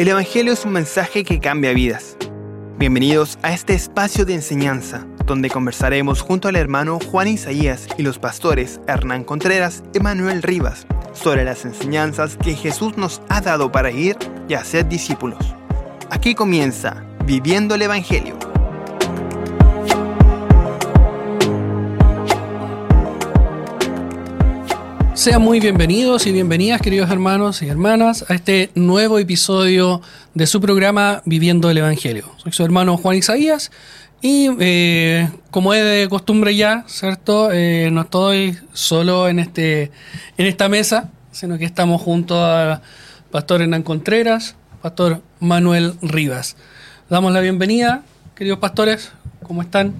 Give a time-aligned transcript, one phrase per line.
[0.00, 2.16] El Evangelio es un mensaje que cambia vidas.
[2.78, 8.18] Bienvenidos a este espacio de enseñanza, donde conversaremos junto al hermano Juan Isaías y los
[8.18, 13.90] pastores Hernán Contreras y Manuel Rivas sobre las enseñanzas que Jesús nos ha dado para
[13.90, 14.16] ir
[14.48, 15.54] y hacer discípulos.
[16.08, 18.49] Aquí comienza Viviendo el Evangelio.
[25.20, 30.00] Sean muy bienvenidos y bienvenidas, queridos hermanos y hermanas, a este nuevo episodio
[30.32, 32.24] de su programa Viviendo el Evangelio.
[32.38, 33.70] Soy su hermano Juan Isaías
[34.22, 37.52] y eh, como es de costumbre ya, ¿cierto?
[37.52, 39.90] Eh, no estoy solo en, este,
[40.38, 42.80] en esta mesa, sino que estamos junto al
[43.30, 46.56] pastor Hernán Contreras, pastor Manuel Rivas.
[47.10, 49.92] Damos la bienvenida, queridos pastores, ¿cómo están?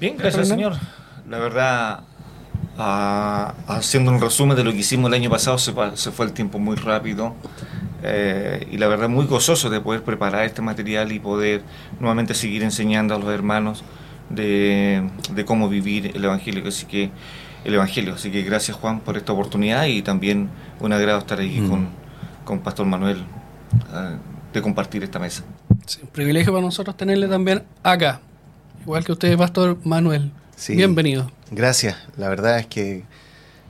[0.00, 0.78] Bien, gracias Señor.
[1.28, 2.00] La verdad,
[2.80, 6.76] haciendo un resumen de lo que hicimos el año pasado, se, fue el tiempo muy
[6.76, 7.34] rápido
[8.02, 11.62] eh, y la verdad muy gozoso de poder preparar este material y poder
[11.98, 13.84] nuevamente seguir enseñando a los hermanos
[14.30, 15.10] de,
[15.44, 16.66] cómo vivir el Evangelio.
[16.66, 17.10] Así que
[17.64, 18.14] el Evangelio.
[18.14, 20.48] Así que gracias Juan por esta oportunidad y también
[20.80, 21.68] un agrado estar ahí mm.
[21.68, 21.88] con,
[22.44, 24.16] con Pastor Manuel eh,
[24.54, 25.44] de compartir esta mesa.
[26.02, 28.20] un privilegio para nosotros tenerle también acá,
[28.82, 30.32] igual que usted, Pastor Manuel.
[30.68, 31.30] Bienvenido.
[31.50, 31.96] Gracias.
[32.16, 33.04] La verdad es que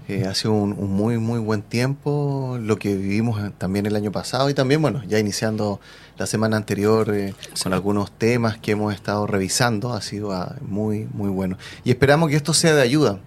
[0.08, 4.50] eh, ha sido un, muy, muy buen tiempo lo que vivimos también el año pasado
[4.50, 5.80] y también, bueno, ya iniciando
[6.18, 9.92] la semana anterior eh, con algunos temas que hemos estado revisando.
[9.92, 11.56] Ha sido ah, muy, muy bueno.
[11.84, 13.20] Y esperamos que esto sea de ayuda,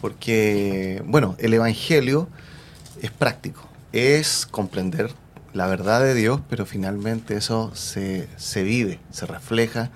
[0.00, 2.28] porque, bueno, el Evangelio
[3.02, 5.10] es práctico, es comprender
[5.52, 9.90] la verdad de Dios, pero finalmente eso se, se vive, se refleja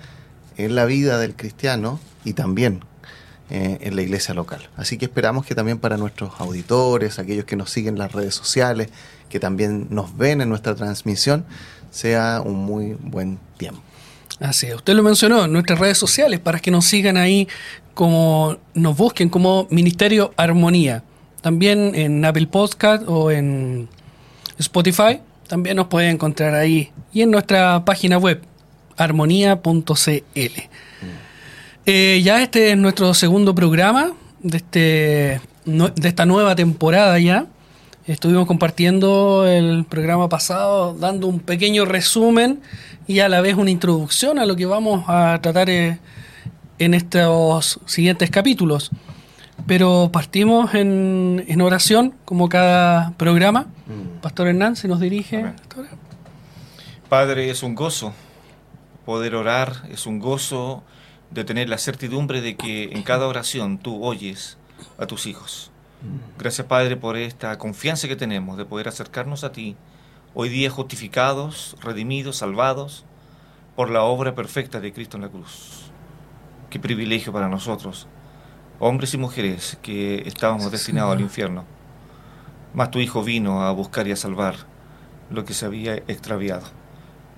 [0.55, 2.81] en la vida del cristiano y también
[3.49, 4.67] eh, en la iglesia local.
[4.75, 8.35] Así que esperamos que también para nuestros auditores, aquellos que nos siguen en las redes
[8.35, 8.89] sociales,
[9.29, 11.45] que también nos ven en nuestra transmisión,
[11.89, 13.81] sea un muy buen tiempo.
[14.39, 17.47] Así es, usted lo mencionó en nuestras redes sociales para que nos sigan ahí,
[17.93, 21.03] como nos busquen como Ministerio Armonía.
[21.41, 23.87] También en Apple Podcast o en
[24.59, 26.91] Spotify, también nos pueden encontrar ahí.
[27.13, 28.43] Y en nuestra página web,
[28.97, 30.61] armonía.cl.
[31.89, 34.11] Eh, ya este es nuestro segundo programa
[34.41, 37.45] de, este, de esta nueva temporada ya.
[38.05, 42.59] Estuvimos compartiendo el programa pasado, dando un pequeño resumen
[43.07, 45.97] y a la vez una introducción a lo que vamos a tratar eh,
[46.77, 48.91] en estos siguientes capítulos.
[49.65, 53.67] Pero partimos en, en oración, como cada programa.
[53.85, 54.19] Mm.
[54.19, 55.53] Pastor Hernán se nos dirige.
[57.07, 58.11] Padre, es un gozo
[59.05, 60.83] poder orar, es un gozo
[61.31, 64.57] de tener la certidumbre de que en cada oración tú oyes
[64.97, 65.71] a tus hijos.
[66.37, 69.75] Gracias Padre por esta confianza que tenemos de poder acercarnos a ti,
[70.33, 73.05] hoy día justificados, redimidos, salvados
[73.75, 75.91] por la obra perfecta de Cristo en la cruz.
[76.69, 78.07] Qué privilegio para nosotros,
[78.79, 81.65] hombres y mujeres que estábamos destinados al infierno.
[82.73, 84.55] Mas tu Hijo vino a buscar y a salvar
[85.29, 86.67] lo que se había extraviado.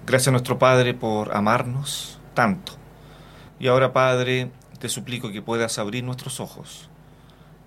[0.06, 2.78] Gracias a nuestro Padre por amarnos tanto
[3.59, 6.89] y ahora, Padre, te suplico que puedas abrir nuestros ojos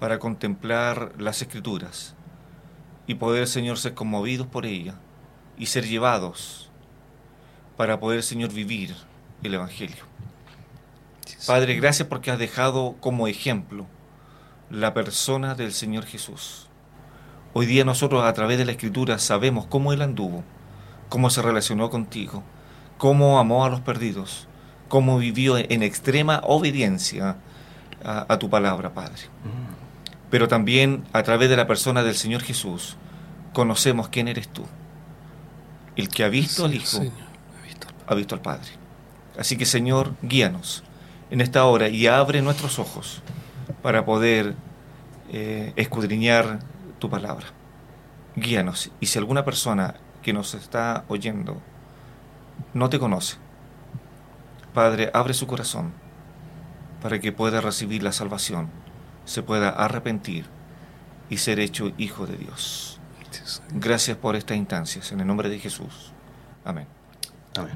[0.00, 2.14] para contemplar las escrituras
[3.06, 4.94] y poder, Señor, ser conmovidos por ella
[5.58, 6.70] y ser llevados
[7.76, 8.97] para poder, Señor, vivir
[9.42, 10.04] el Evangelio.
[11.47, 13.86] Padre, gracias porque has dejado como ejemplo
[14.70, 16.69] la persona del Señor Jesús.
[17.53, 20.42] Hoy día nosotros a través de la Escritura sabemos cómo Él anduvo,
[21.10, 22.42] cómo se relacionó contigo,
[22.97, 24.48] cómo amó a los perdidos,
[24.92, 27.38] cómo vivió en extrema obediencia
[28.04, 29.22] a, tu palabra, Padre.
[30.28, 32.98] Pero también a través de la persona del Señor Jesús
[33.54, 34.66] conocemos quién eres tú.
[35.97, 36.98] El que ha visto al Hijo
[38.06, 38.69] ha visto al Padre.
[39.38, 40.84] Así que Señor, guíanos
[41.30, 43.22] en esta hora y abre nuestros ojos
[43.80, 44.54] para poder
[45.30, 46.59] eh, escudriñar
[46.98, 47.47] tu palabra.
[48.36, 48.91] Guíanos.
[49.00, 51.62] Y si alguna persona que nos está oyendo
[52.74, 53.38] no te conoce,
[54.74, 55.92] Padre, abre su corazón
[57.03, 58.69] para que pueda recibir la salvación,
[59.24, 60.47] se pueda arrepentir
[61.28, 63.01] y ser hecho hijo de Dios.
[63.74, 66.13] Gracias por estas instancias, en el nombre de Jesús.
[66.65, 66.86] Amén.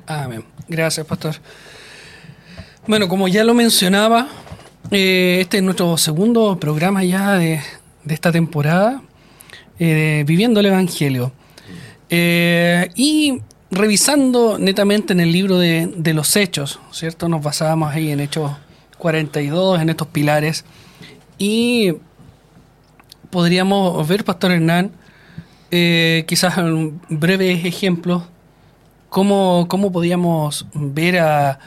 [0.07, 0.45] Amén.
[0.69, 1.37] Gracias, pastor.
[2.87, 4.29] Bueno, como ya lo mencionaba,
[4.91, 7.61] eh, este es nuestro segundo programa ya de,
[8.09, 9.03] esta temporada,
[9.79, 11.33] eh, Viviendo el Evangelio.
[12.09, 17.29] Eh, y revisando netamente en el libro de, los hechos, ¿cierto?
[17.29, 18.53] Nos basábamos ahí en Hechos
[18.99, 20.65] 42, en estos pilares.
[21.39, 21.95] Y
[23.31, 24.93] podríamos ver, Pastor Hernán,
[25.71, 28.23] eh, quizás un breves ejemplos
[29.09, 31.59] cómo, cómo podíamos ver a,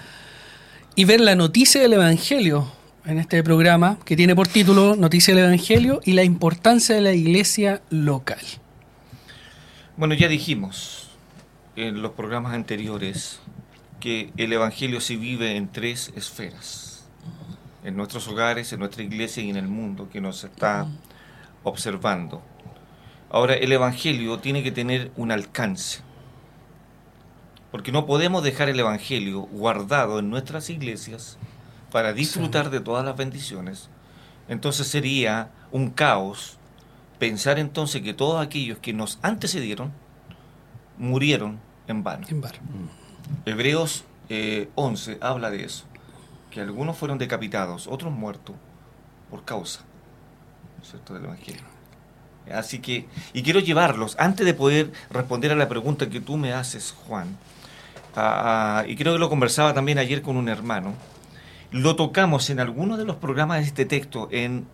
[0.95, 2.68] y ver la noticia del Evangelio
[3.06, 7.13] en este programa que tiene por título Noticia del Evangelio y la importancia de la
[7.13, 8.40] iglesia local.
[9.98, 10.99] Bueno, ya dijimos
[11.88, 13.40] en los programas anteriores
[14.02, 17.08] que el Evangelio se vive en tres esferas,
[17.84, 20.88] en nuestros hogares, en nuestra iglesia y en el mundo que nos está
[21.64, 22.42] observando.
[23.30, 26.02] Ahora, el Evangelio tiene que tener un alcance,
[27.72, 31.38] porque no podemos dejar el Evangelio guardado en nuestras iglesias
[31.92, 33.90] para disfrutar de todas las bendiciones.
[34.50, 36.58] Entonces sería un caos
[37.20, 39.92] pensar entonces que todos aquellos que nos antecedieron
[40.98, 42.26] murieron en vano.
[42.30, 42.58] En vano.
[43.46, 45.86] Hebreos eh, 11 habla de eso,
[46.52, 48.56] que algunos fueron decapitados, otros muertos
[49.30, 49.82] por causa
[50.84, 51.14] ¿cierto?
[51.14, 51.62] del Evangelio.
[52.54, 56.52] Así que, y quiero llevarlos, antes de poder responder a la pregunta que tú me
[56.54, 57.38] haces, Juan,
[58.16, 60.94] a- a- y creo que lo conversaba también ayer con un hermano,
[61.72, 64.66] lo tocamos en alguno de los programas de este texto en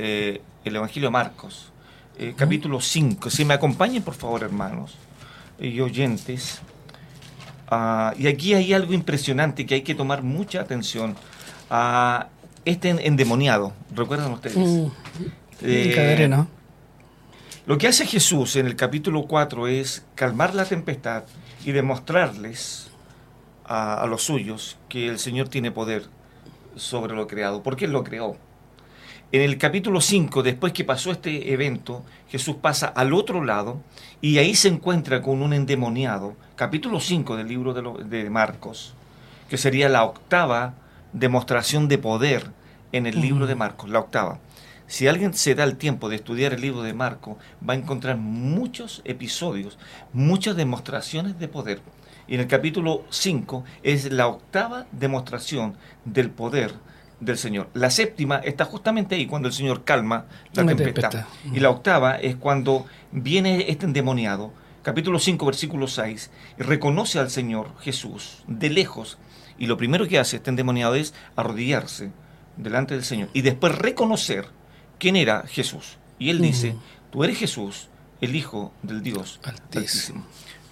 [0.00, 1.70] eh, el Evangelio de Marcos,
[2.18, 3.30] eh, capítulo 5.
[3.30, 4.96] Si me acompañen, por favor, hermanos
[5.60, 6.60] y oyentes.
[7.70, 11.16] Ah, y aquí hay algo impresionante que hay que tomar mucha atención.
[11.70, 12.28] a
[12.66, 14.56] este en- endemoniado, ¿recuerdan ustedes?
[14.56, 14.86] Mm,
[15.62, 15.92] Eh.
[17.66, 21.24] Lo que hace Jesús en el capítulo 4 es calmar la tempestad
[21.64, 22.90] y demostrarles
[23.64, 26.04] a, a los suyos que el Señor tiene poder
[26.76, 28.36] sobre lo creado, porque Él lo creó.
[29.32, 33.80] En el capítulo 5, después que pasó este evento, Jesús pasa al otro lado
[34.20, 38.94] y ahí se encuentra con un endemoniado, capítulo 5 del libro de, lo- de Marcos,
[39.48, 40.74] que sería la octava
[41.12, 42.50] demostración de poder
[42.92, 44.38] en el libro de Marcos, la octava.
[44.86, 47.36] Si alguien se da el tiempo de estudiar el libro de Marcos,
[47.68, 49.78] va a encontrar muchos episodios,
[50.12, 51.80] muchas demostraciones de poder.
[52.28, 56.72] Y en el capítulo 5 es la octava demostración del poder
[57.20, 57.68] del Señor.
[57.74, 61.10] La séptima está justamente ahí cuando el Señor calma la tempestad.
[61.10, 61.24] tempestad.
[61.52, 64.52] Y la octava es cuando viene este endemoniado,
[64.82, 69.18] capítulo 5, versículo 6, y reconoce al Señor Jesús de lejos.
[69.58, 72.10] Y lo primero que hace este endemoniado es arrodillarse
[72.56, 74.46] delante del Señor y después reconocer
[74.98, 75.98] quién era Jesús.
[76.18, 76.80] Y él dice, Ujú.
[77.10, 77.88] tú eres Jesús,
[78.20, 79.78] el Hijo del Dios Altísimo.
[79.80, 80.26] Altísimo.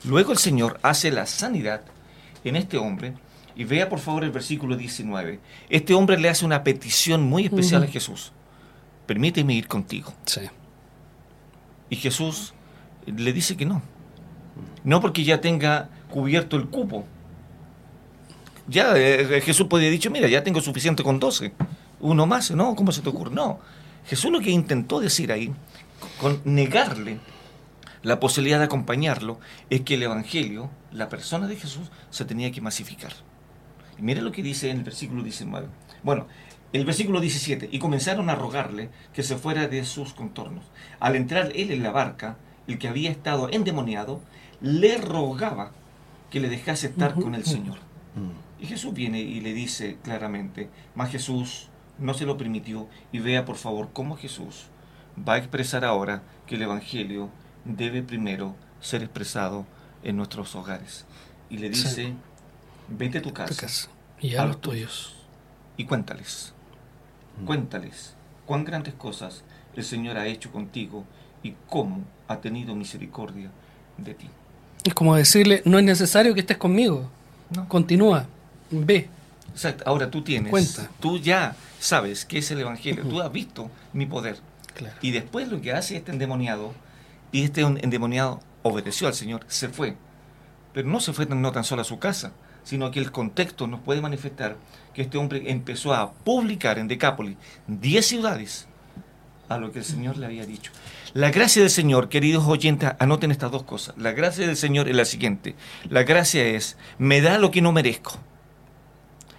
[0.04, 1.82] Luego el Señor hace la sanidad
[2.44, 3.14] en este hombre.
[3.54, 5.40] Y vea por favor el versículo 19.
[5.68, 8.32] Este hombre le hace una petición muy especial a Jesús.
[9.06, 10.14] Permíteme ir contigo.
[10.24, 10.42] Sí.
[11.90, 12.54] Y Jesús
[13.06, 13.82] le dice que no.
[14.84, 17.04] No porque ya tenga cubierto el cupo.
[18.68, 21.52] Ya eh, Jesús podría haber dicho, mira, ya tengo suficiente con 12.
[22.00, 22.74] Uno más, ¿no?
[22.74, 23.34] ¿Cómo se te ocurre?
[23.34, 23.60] No.
[24.06, 25.52] Jesús lo que intentó decir ahí,
[26.20, 27.20] con negarle
[28.02, 29.38] la posibilidad de acompañarlo,
[29.70, 33.12] es que el Evangelio, la persona de Jesús, se tenía que masificar.
[34.02, 35.68] Y mire lo que dice en el versículo 19.
[36.02, 36.26] Bueno,
[36.72, 37.68] el versículo 17.
[37.70, 40.64] Y comenzaron a rogarle que se fuera de sus contornos.
[40.98, 44.20] Al entrar él en la barca, el que había estado endemoniado,
[44.60, 45.70] le rogaba
[46.30, 47.78] que le dejase estar con el Señor.
[48.60, 53.44] Y Jesús viene y le dice claramente, más Jesús no se lo permitió y vea
[53.44, 54.64] por favor cómo Jesús
[55.28, 57.28] va a expresar ahora que el Evangelio
[57.64, 59.66] debe primero ser expresado
[60.02, 61.04] en nuestros hogares.
[61.50, 61.84] Y le Sí.
[61.84, 62.12] dice,
[62.88, 63.88] vete a tu casa.
[64.22, 65.14] Y a los tuyos.
[65.76, 66.52] y cuéntales,
[67.44, 68.14] cuéntales
[68.46, 69.42] cuán grandes cosas
[69.74, 71.04] el Señor ha hecho contigo
[71.42, 73.50] y cómo ha tenido misericordia
[73.98, 74.28] de ti.
[74.84, 77.08] Es como decirle, no es necesario que estés conmigo.
[77.50, 77.68] ¿No?
[77.68, 78.26] Continúa.
[78.70, 79.08] Ve.
[79.52, 79.84] Exacto.
[79.86, 80.88] Ahora tú tienes, Cuenta.
[81.00, 84.38] tú ya sabes qué es el Evangelio, tú has visto mi poder.
[84.74, 84.96] Claro.
[85.02, 86.72] Y después lo que hace este endemoniado,
[87.32, 89.96] y este endemoniado obedeció al Señor, se fue.
[90.72, 92.32] Pero no se fue no tan solo a su casa,
[92.64, 94.56] sino que el contexto nos puede manifestar
[94.94, 98.68] que este hombre empezó a publicar en Decápolis 10 ciudades
[99.48, 100.72] a lo que el Señor le había dicho.
[101.14, 103.94] La gracia del Señor, queridos oyentes, anoten estas dos cosas.
[103.98, 105.54] La gracia del Señor es la siguiente.
[105.88, 108.12] La gracia es, me da lo que no merezco.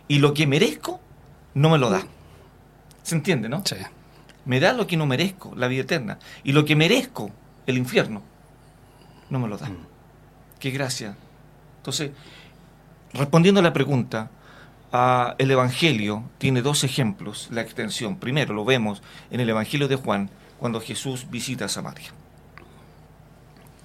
[0.07, 0.99] Y lo que merezco,
[1.55, 2.05] no me lo da.
[3.01, 3.63] ¿Se entiende, no?
[3.65, 3.75] Sí.
[4.45, 6.19] Me da lo que no merezco, la vida eterna.
[6.43, 7.31] Y lo que merezco,
[7.65, 8.21] el infierno,
[9.29, 9.71] no me lo da.
[10.59, 11.15] Qué gracia.
[11.77, 12.11] Entonces,
[13.13, 14.29] respondiendo a la pregunta,
[15.37, 18.17] el Evangelio tiene dos ejemplos, la extensión.
[18.17, 19.01] Primero lo vemos
[19.31, 20.29] en el Evangelio de Juan,
[20.59, 22.11] cuando Jesús visita Samaria.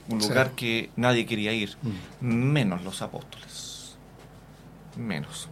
[0.08, 0.28] Un Sí.
[0.28, 1.76] lugar que nadie quería ir,
[2.20, 2.26] Mm.
[2.52, 3.97] menos los apóstoles.
[4.97, 5.49] Menos.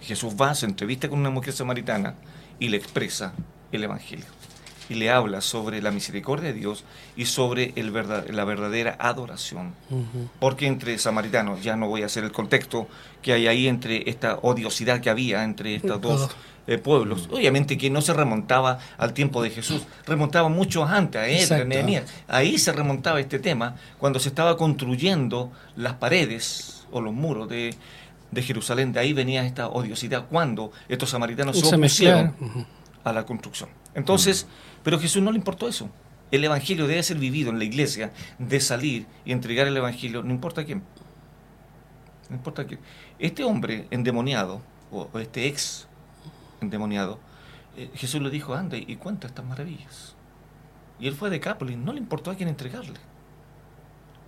[0.00, 2.14] Jesús va, se entrevista con una mujer samaritana
[2.58, 3.32] y le expresa
[3.72, 4.24] el Evangelio.
[4.88, 6.84] Y le habla sobre la misericordia de Dios
[7.16, 9.74] y sobre el la verdadera adoración.
[10.38, 12.88] Porque entre samaritanos, ya no voy a hacer el contexto
[13.22, 16.30] que hay ahí entre esta odiosidad que había entre estos dos
[16.68, 21.28] eh, pueblos, obviamente que no se remontaba al tiempo de Jesús, remontaba mucho antes, a
[21.28, 27.48] él, Ahí se remontaba este tema cuando se estaba construyendo las paredes o los muros
[27.48, 27.72] de,
[28.32, 28.92] de Jerusalén.
[28.92, 32.34] De ahí venía esta odiosidad cuando estos samaritanos se opusieron
[33.04, 33.68] a la construcción.
[33.94, 34.48] Entonces,
[34.86, 35.90] pero a Jesús no le importó eso.
[36.30, 40.30] El Evangelio debe ser vivido en la iglesia, de salir y entregar el Evangelio, no
[40.30, 40.84] importa quién.
[42.30, 42.78] No importa quién.
[43.18, 44.62] Este hombre endemoniado,
[44.92, 45.88] o este ex
[46.60, 47.18] endemoniado,
[47.76, 50.14] eh, Jesús le dijo, anda y cuenta estas maravillas.
[51.00, 53.00] Y él fue de Cápolis, no le importó a quién entregarle.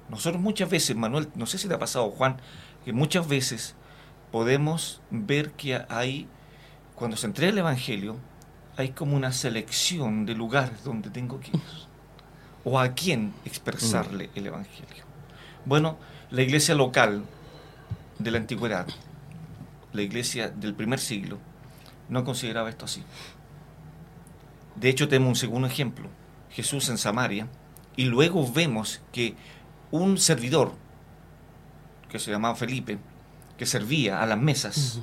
[0.08, 2.38] Nosotros muchas veces, Manuel, no sé si te ha pasado, Juan,
[2.84, 3.76] que muchas veces
[4.32, 6.26] podemos ver que hay,
[6.96, 8.16] cuando se entrega el Evangelio,
[8.78, 11.62] hay como una selección de lugares donde tengo que ir
[12.62, 15.04] o a quién expresarle el Evangelio.
[15.64, 15.98] Bueno,
[16.30, 17.24] la iglesia local
[18.20, 18.86] de la antigüedad,
[19.92, 21.38] la iglesia del primer siglo,
[22.08, 23.02] no consideraba esto así.
[24.76, 26.08] De hecho, tenemos un segundo ejemplo,
[26.50, 27.48] Jesús en Samaria,
[27.96, 29.34] y luego vemos que
[29.90, 30.72] un servidor,
[32.08, 32.98] que se llamaba Felipe,
[33.56, 35.00] que servía a las mesas,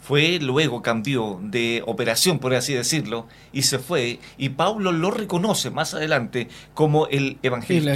[0.00, 5.70] fue luego cambió de operación, por así decirlo, y se fue, y Pablo lo reconoce
[5.70, 7.92] más adelante como el evangelista.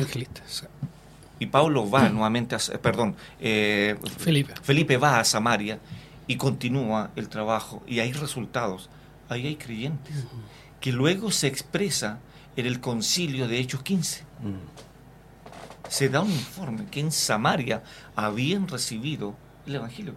[1.39, 4.55] Y Pablo va nuevamente a, perdón, eh, Felipe.
[4.63, 5.79] Felipe va a Samaria
[6.27, 8.91] y continúa el trabajo, y hay resultados,
[9.29, 10.27] ahí hay creyentes,
[10.81, 12.21] que luego se expresa
[12.57, 14.23] en el concilio de Hechos 15.
[14.43, 15.89] Mm.
[15.89, 17.83] Se da un informe que en Samaria
[18.15, 19.35] habían recibido
[19.67, 20.15] el Evangelio.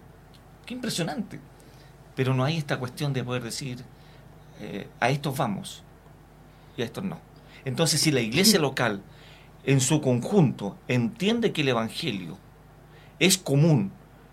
[0.66, 1.40] Qué impresionante.
[2.18, 3.84] Pero no hay esta cuestión de poder decir,
[4.60, 5.84] eh, a estos vamos
[6.76, 7.20] y a estos no.
[7.64, 9.02] Entonces, si la iglesia local
[9.62, 12.36] en su conjunto entiende que el Evangelio
[13.20, 13.92] es común,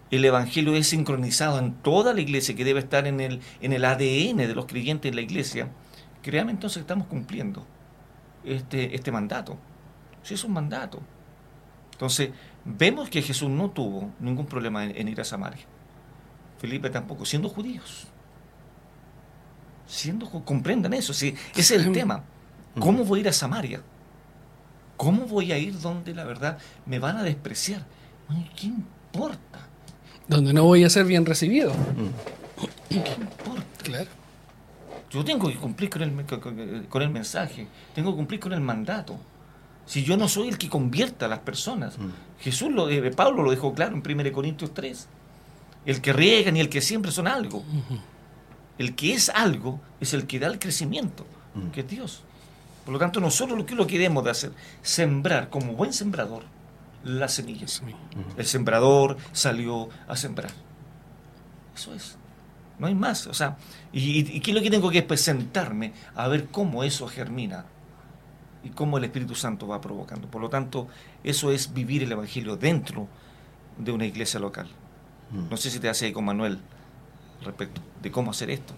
[0.10, 3.86] el Evangelio es sincronizado en toda la iglesia, que debe estar en el, en el
[3.86, 5.70] ADN de los creyentes en la iglesia,
[6.24, 7.68] créame entonces estamos cumpliendo
[8.44, 9.60] este, este mandato.
[10.24, 11.02] Si es un mandato.
[11.92, 12.32] Entonces,
[12.64, 15.68] vemos que Jesús no tuvo ningún problema en ir a Samaria.
[16.60, 18.08] Felipe tampoco, siendo judíos.
[19.88, 22.24] Siendo, comprendan eso, sí, ese es el tema.
[22.80, 23.82] ¿Cómo voy a ir a Samaria?
[24.98, 27.86] ¿Cómo voy a ir donde la verdad me van a despreciar?
[28.56, 29.68] ¿Qué importa?
[30.28, 31.72] Donde no voy a ser bien recibido.
[32.90, 33.64] ¿Qué importa?
[33.84, 34.10] Claro.
[35.12, 39.18] Yo tengo que cumplir con el, con el mensaje, tengo que cumplir con el mandato.
[39.86, 41.96] Si yo no soy el que convierta a las personas.
[42.40, 45.08] Jesús, lo, eh, Pablo lo dejó claro en 1 Corintios 3.
[45.86, 47.64] El que riega ni el que siempre son algo.
[48.78, 51.26] El que es algo es el que da el crecimiento,
[51.72, 52.24] que es Dios.
[52.84, 54.52] Por lo tanto, nosotros lo que lo queremos de hacer,
[54.82, 56.44] sembrar como buen sembrador
[57.04, 57.82] las semillas.
[58.38, 60.52] El sembrador salió a sembrar.
[61.76, 62.18] Eso es.
[62.80, 63.28] No hay más.
[63.28, 63.58] O sea,
[63.94, 67.66] y, qué es lo que tengo que es presentarme a ver cómo eso germina
[68.64, 70.28] y cómo el Espíritu Santo va provocando.
[70.30, 70.88] Por lo tanto,
[71.24, 73.08] eso es vivir el Evangelio dentro
[73.78, 74.68] de una iglesia local.
[75.32, 75.50] Mm.
[75.50, 76.60] No sé si te hace con Manuel
[77.44, 78.74] respecto de cómo hacer esto.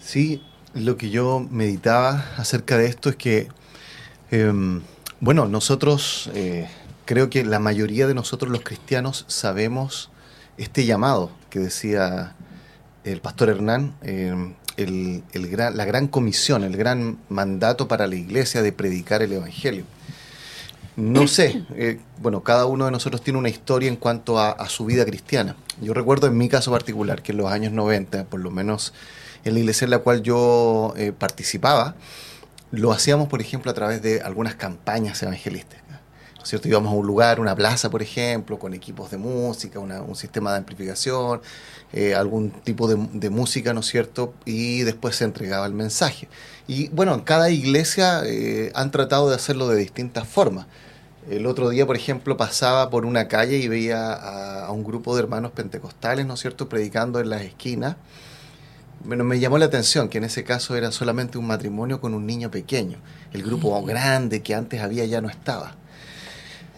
[0.00, 0.42] Sí,
[0.74, 3.48] lo que yo meditaba acerca de esto es que,
[4.30, 4.82] em,
[5.20, 6.68] bueno, nosotros, eh,
[7.04, 10.10] creo que la mayoría de nosotros los cristianos sabemos
[10.58, 12.34] este llamado que decía
[13.04, 15.22] el pastor Hernán, em, el,
[15.58, 19.84] la gran comisión, el gran mandato para la iglesia de predicar el Evangelio.
[20.96, 24.86] No sé, eh, bueno, cada uno de nosotros tiene una historia en cuanto a, su
[24.86, 25.54] vida cristiana.
[25.82, 28.94] Yo recuerdo en mi caso particular que en los años 90, por lo menos
[29.44, 31.96] en la iglesia en la cual yo eh, participaba,
[32.70, 35.84] lo hacíamos, por ejemplo, a través de algunas campañas evangelísticas.
[35.86, 36.66] ¿no es cierto?
[36.66, 40.58] Íbamos a un lugar, una plaza, por ejemplo, con equipos de música, un sistema de
[40.58, 41.42] amplificación,
[41.92, 44.32] eh, algún tipo de, de, música, ¿no es cierto?
[44.46, 46.28] Y después se entregaba el mensaje.
[46.66, 48.22] Y bueno, en cada iglesia
[48.74, 50.66] han tratado de hacerlo de distintas formas.
[51.28, 55.22] El otro día, por ejemplo, pasaba por una calle y veía a, un grupo de
[55.22, 57.96] hermanos pentecostales, ¿no es cierto?, predicando en las esquinas.
[59.04, 62.26] Bueno, me llamó la atención que en ese caso era solamente un matrimonio con un
[62.26, 62.98] niño pequeño.
[63.32, 65.74] El grupo grande que antes había ya no estaba.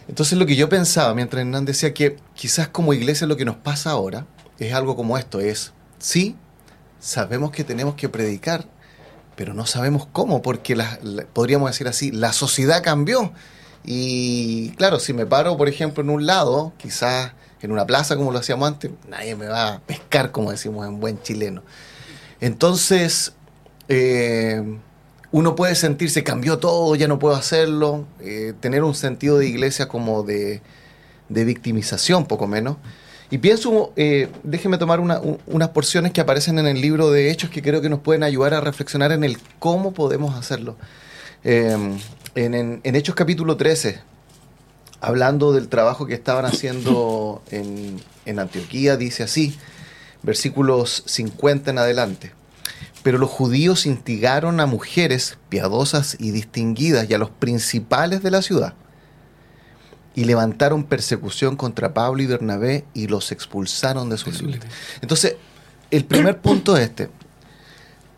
[0.08, 3.56] Entonces lo que yo pensaba mientras Hernán decía que quizás como iglesia lo que nos
[3.56, 4.26] pasa ahora
[4.58, 6.36] es algo como esto, es, sí,
[6.98, 8.64] sabemos que tenemos que predicar,
[9.36, 10.76] pero no sabemos cómo, porque
[11.34, 13.32] podríamos decir así, la sociedad cambió
[13.84, 17.32] y claro, si me paro, por ejemplo, en un lado, quizás
[17.62, 21.00] en una plaza como lo hacíamos antes, nadie me va a pescar, como decimos en
[21.00, 21.62] buen chileno.
[22.40, 23.32] Entonces,
[23.88, 24.62] eh,
[25.32, 29.88] uno puede sentirse, cambió todo, ya no puedo hacerlo, eh, tener un sentido de iglesia
[29.88, 30.62] como de,
[31.28, 32.76] de victimización, poco menos.
[33.30, 37.60] Y pienso, eh, déjeme tomar unas porciones que aparecen en el libro de Hechos que
[37.60, 40.76] creo que nos pueden ayudar a reflexionar en el cómo podemos hacerlo.
[42.34, 44.00] En, Hechos capítulo 13,
[45.00, 49.58] hablando del trabajo que estaban haciendo en, en Antioquía, dice así,
[50.22, 52.32] versículos 50 en adelante.
[53.02, 58.42] Pero los judíos instigaron a mujeres piadosas y distinguidas y a los principales de la
[58.42, 58.74] ciudad
[60.18, 64.58] y levantaron persecución contra Pablo y Bernabé y los expulsaron de su ciudad.
[65.00, 65.36] Entonces,
[65.92, 67.08] el primer punto es este.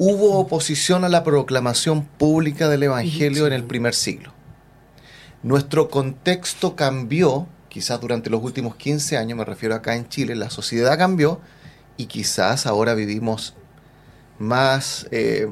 [0.02, 4.32] Hubo oposición a la proclamación pública del Evangelio en el primer siglo.
[5.42, 10.48] Nuestro contexto cambió, quizás durante los últimos 15 años, me refiero acá en Chile, la
[10.48, 11.38] sociedad cambió
[11.98, 13.52] y quizás ahora vivimos
[14.38, 15.48] más, eh,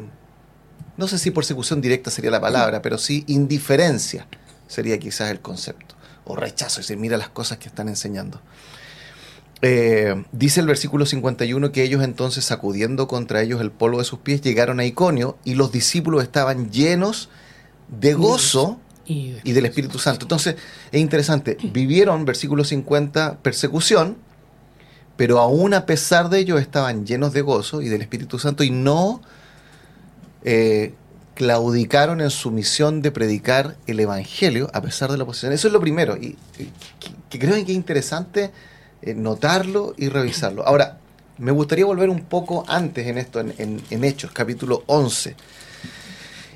[0.97, 4.27] no sé si persecución directa sería la palabra, pero sí indiferencia
[4.67, 8.41] sería quizás el concepto o rechazo, y se mira las cosas que están enseñando.
[9.61, 14.21] Eh, dice el versículo 51 que ellos entonces sacudiendo contra ellos el polvo de sus
[14.21, 17.29] pies llegaron a Iconio y los discípulos estaban llenos
[17.89, 20.27] de gozo y, del Espíritu Santo.
[20.27, 20.57] Entonces
[20.93, 24.19] es interesante, vivieron, versículo 50, persecución,
[25.17, 28.71] pero aún a pesar de ello estaban llenos de gozo y del Espíritu Santo y
[28.71, 29.23] no
[30.45, 30.95] eh,
[31.35, 35.53] claudicaron en su misión de predicar el Evangelio a pesar de la oposición.
[35.53, 36.37] Eso es lo primero, y,
[37.31, 38.51] que, creo que es interesante
[39.03, 40.67] eh, notarlo y revisarlo.
[40.67, 40.99] Ahora,
[41.39, 45.37] me gustaría volver un poco antes en esto, en, en Hechos, capítulo 11.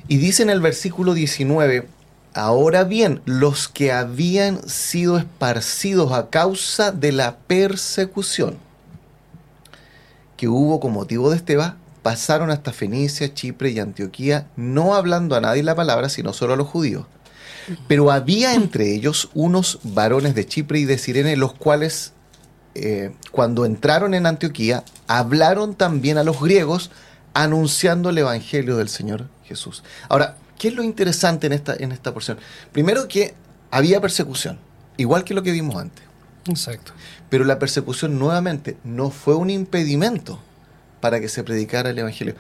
[0.08, 1.86] Y dice en el versículo 19,
[2.34, 8.58] ahora bien, los que habían sido esparcidos a causa de la persecución
[10.42, 15.40] que hubo con motivo de Esteban, pasaron hasta Fenicia, Chipre y Antioquía, no hablando a
[15.40, 17.06] nadie la palabra, sino solo a los judíos.
[17.86, 22.12] Pero había entre ellos unos varones de Chipre y de Sirene, los cuales,
[22.74, 26.90] eh, cuando entraron en Antioquía, hablaron también a los griegos,
[27.34, 29.82] anunciando el Evangelio del Señor Jesús.
[30.08, 32.38] Ahora, ¿qué es lo interesante en esta, en esta porción?
[32.72, 33.34] Primero que
[33.70, 34.58] había persecución,
[34.96, 36.04] igual que lo que vimos antes.
[36.48, 36.92] Exacto.
[37.30, 40.40] Pero la persecución nuevamente no fue un impedimento
[41.00, 42.34] para que se predicara el Evangelio.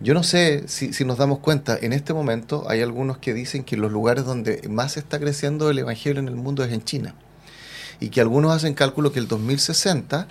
[0.00, 3.76] Yo no sé si, nos damos cuenta, en este momento hay algunos que dicen que
[3.76, 7.14] los lugares donde más está creciendo el Evangelio en el mundo es en China.
[8.00, 10.26] Y que algunos hacen cálculo que el 2060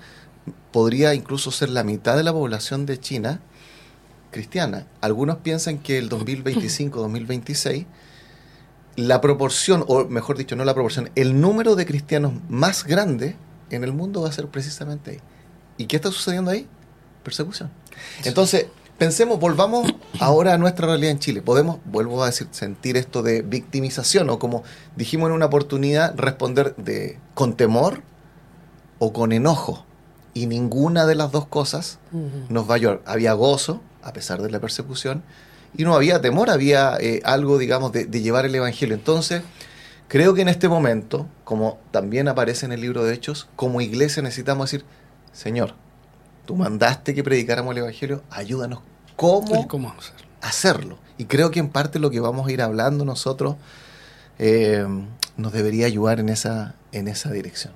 [0.71, 3.39] podría incluso ser la mitad de la población de China
[4.31, 4.87] cristiana.
[5.01, 7.85] Algunos piensan que el 2025-2026
[8.95, 13.35] la proporción, o mejor dicho, no la proporción, el número de cristianos más grande
[13.69, 15.19] en el mundo va a ser precisamente ahí.
[15.77, 16.67] ¿Y qué está sucediendo ahí?
[17.23, 17.71] persecución.
[18.25, 21.41] Entonces, pensemos, volvamos ahora a nuestra realidad en Chile.
[21.41, 24.63] Podemos, vuelvo a decir, sentir esto de victimización o como
[24.95, 28.01] dijimos en una oportunidad, responder de con temor
[28.99, 29.85] o con enojo.
[30.33, 31.99] Y ninguna de las dos cosas
[32.49, 33.01] nos va a ayudar.
[33.05, 35.23] Había gozo, a pesar de la persecución,
[35.75, 38.95] y no había temor, había eh, algo, digamos, de, de llevar el Evangelio.
[38.95, 39.43] Entonces,
[40.07, 44.23] creo que en este momento, como también aparece en el libro de Hechos, como iglesia
[44.23, 44.85] necesitamos decir,
[45.33, 45.75] Señor,
[46.45, 48.79] tú mandaste que predicáramos el Evangelio, ayúdanos
[49.15, 49.95] cómo,
[50.41, 50.97] hacerlo?
[51.17, 53.55] Y creo que en parte lo que vamos a ir hablando nosotros
[54.39, 54.85] eh,
[55.37, 57.73] nos debería ayudar en esa, en esa dirección.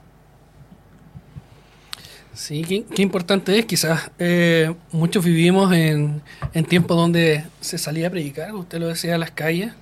[2.33, 3.65] Sí, qué, importante es.
[3.65, 6.21] Quizás eh, muchos vivimos en,
[6.53, 9.73] en tiempos donde se salía a predicar, usted lo decía, a las calles,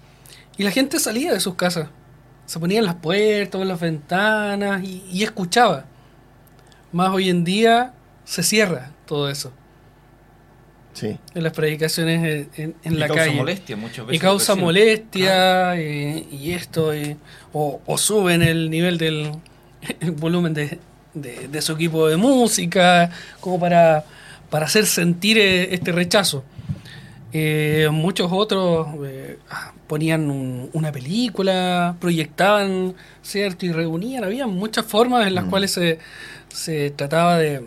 [0.58, 1.90] y la gente salía de sus casas.
[2.46, 5.86] Se ponía en las puertas, en las ventanas y, y escuchaba.
[6.94, 7.95] Más hoy en día
[8.26, 9.52] se cierra todo eso.
[10.94, 11.18] Sí.
[11.34, 13.36] En las predicaciones en, en, la calle.
[13.36, 14.16] molestia muchas veces.
[14.16, 16.92] Y causa molestia eh, y, esto,
[17.52, 19.32] o, o, suben el nivel del
[20.16, 20.80] volumen de,
[21.14, 23.12] de, su equipo de música,
[23.42, 24.06] como para,
[24.50, 26.46] para hacer sentir eh, este rechazo.
[27.34, 28.88] Eh, muchos otros
[29.50, 33.66] ah, ponían una película, proyectaban, ¿cierto?
[33.66, 34.24] Y reunían.
[34.24, 35.50] Había muchas formas en las mm.
[35.50, 36.00] cuales se,
[36.48, 37.66] se trataba de,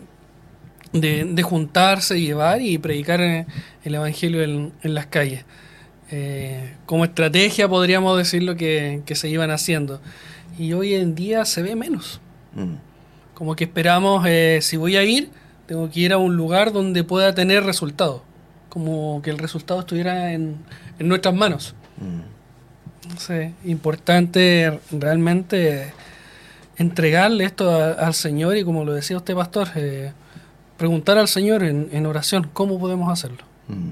[0.93, 3.45] de, juntarse, y llevar y predicar eh,
[3.83, 5.45] el Evangelio en, las calles.
[6.11, 10.01] Eh, como estrategia podríamos decirlo que, que se iban haciendo.
[10.57, 12.19] Y hoy en día se ve menos.
[12.55, 12.75] Mm.
[13.33, 15.29] Como que esperamos, eh, si voy a ir,
[15.65, 18.23] tengo que ir a un lugar donde pueda tener resultado.
[18.69, 20.57] Como que el resultado estuviera en,
[20.97, 21.75] en nuestras manos.
[21.97, 23.69] Mm.
[23.69, 25.91] importante realmente
[26.77, 29.67] entregarle esto al Señor y como lo decía usted, pastor,
[30.79, 33.43] preguntar al Señor en, oración cómo podemos hacerlo.
[33.67, 33.91] Mm,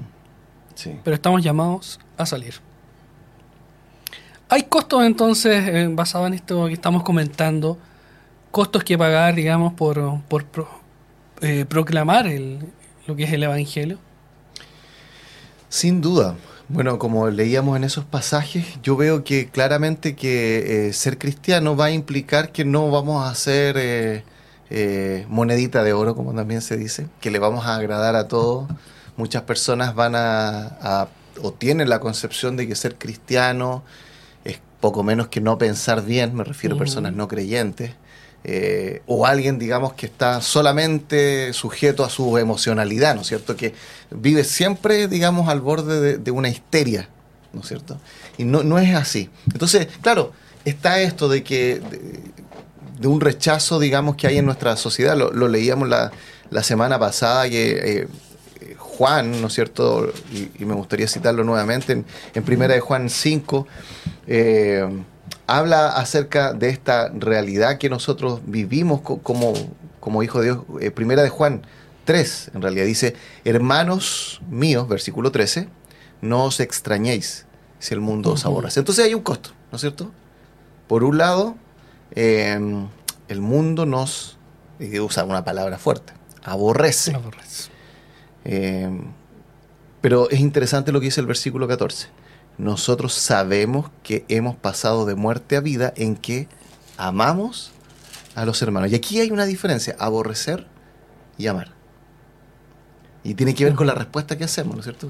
[1.04, 2.54] Pero estamos llamados a salir.
[4.48, 7.78] Hay costos entonces, eh, basados en esto que estamos comentando,
[8.50, 10.46] costos que pagar, digamos, por, por
[11.42, 12.58] eh, proclamar el,
[13.06, 13.98] lo que es el Evangelio.
[15.68, 16.36] Sin duda.
[16.70, 21.86] Bueno, como leíamos en esos pasajes, yo veo que claramente que eh, ser cristiano va
[21.86, 24.24] a implicar que no vamos a ser
[24.70, 28.68] eh, monedita de oro, como también se dice, que le vamos a agradar a todos.
[29.16, 31.08] Muchas personas van a,
[31.42, 33.82] o tienen la concepción de que ser cristiano
[34.44, 37.92] es poco menos que no pensar bien, me refiero a personas no creyentes.
[38.44, 43.56] Eh, o alguien, digamos, que está solamente sujeto a su emocionalidad, ¿no es cierto?
[43.56, 43.74] Que
[44.10, 47.08] vive siempre, digamos, al borde de, una histeria,
[47.52, 48.00] ¿no es cierto?
[48.36, 49.28] Y no, no, es así.
[49.52, 50.32] Entonces, claro,
[50.64, 51.82] está esto de que,
[52.98, 56.12] de, un rechazo, digamos, que hay en nuestra sociedad, lo, leíamos la,
[56.50, 58.00] la, semana pasada, que...
[58.00, 58.08] Eh,
[58.76, 60.12] Juan, ¿no es cierto?
[60.32, 63.64] Y, me gustaría citarlo nuevamente en, en Primera de Juan 5,
[64.26, 64.88] eh,
[65.48, 69.54] habla acerca de esta realidad que nosotros vivimos como,
[69.98, 70.58] como hijo de Dios.
[70.80, 71.62] Eh, primera de Juan
[72.04, 75.68] 3, en realidad dice, hermanos míos, versículo 13,
[76.20, 77.46] no os extrañéis
[77.78, 78.80] si el mundo os aborrece.
[78.80, 80.10] Entonces hay un costo, ¿no es cierto?
[80.86, 81.56] Por un lado,
[82.12, 82.88] em,
[83.28, 84.38] el mundo nos,
[85.00, 86.12] usa una palabra fuerte,
[86.44, 87.14] aborrece.
[87.14, 87.70] aborrece.
[88.44, 89.12] Em,
[90.00, 92.08] pero es interesante lo que dice el versículo 14
[92.58, 96.48] nosotros sabemos que hemos pasado de muerte a vida en que
[96.96, 97.70] amamos
[98.34, 98.90] a los hermanos.
[98.90, 100.66] Y aquí hay una diferencia, aborrecer
[101.38, 101.70] y amar.
[103.22, 105.08] Y tiene que ver con la respuesta que hacemos, ¿no es cierto?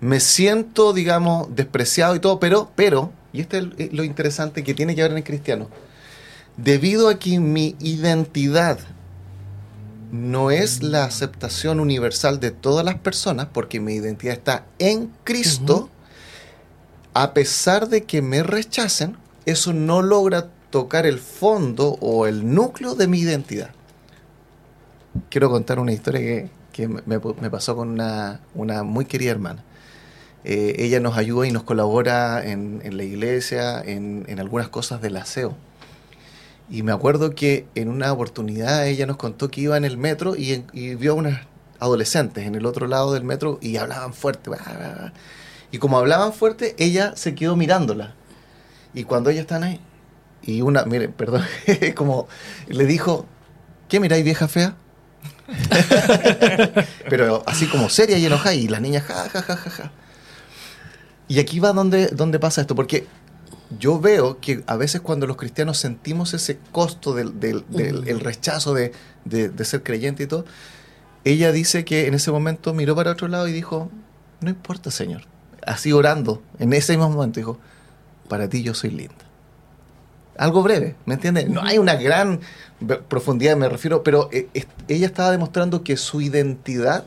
[0.00, 4.94] me siento, digamos, despreciado y todo, pero, pero, y este es lo interesante que tiene
[4.94, 5.68] que ver en el cristiano,
[6.56, 8.78] debido a que mi identidad
[10.12, 15.88] no es la aceptación universal de todas las personas, porque mi identidad está en Cristo,
[17.14, 22.94] a pesar de que me rechacen, eso no logra tocar el fondo o el núcleo
[22.94, 23.70] de mi identidad.
[25.28, 29.64] Quiero contar una historia que, me, pasó con una, muy querida hermana.
[30.44, 35.56] Eh, ella nos ayuda y nos colabora en, la iglesia, en, algunas cosas del aseo.
[36.70, 40.36] Y me acuerdo que en una oportunidad ella nos contó que iba en el metro
[40.36, 41.40] y, vio a unas
[41.80, 44.50] adolescentes en el otro lado del metro y hablaban fuerte.
[45.72, 48.14] Y como hablaban fuerte, ella se quedó mirándola.
[48.94, 49.80] Y cuando ellas están ahí,
[50.42, 51.44] y una, mire, perdón,
[51.96, 52.28] como
[52.68, 53.26] le dijo,
[53.88, 54.76] ¿qué miráis vieja fea?
[57.08, 59.92] Pero así como seria y enojada, y las niñas, ja, ja, ja, ja, ja.
[61.28, 63.06] Y aquí va donde, donde pasa esto, porque
[63.78, 67.64] yo veo que a veces cuando los cristianos sentimos ese costo del, del,
[68.06, 68.92] el rechazo de,
[69.24, 70.44] de, ser creyente y todo,
[71.24, 73.90] ella dice que en ese momento miró para otro lado y dijo,
[74.40, 75.22] no importa, Señor,
[75.64, 77.58] así orando, en ese mismo momento, dijo,
[78.28, 79.14] para ti yo soy linda.
[80.36, 81.48] Algo breve, ¿me entiendes?
[81.48, 82.40] No hay una gran
[83.08, 84.48] profundidad, me refiero, pero eh,
[84.88, 87.04] ella estaba demostrando que su identidad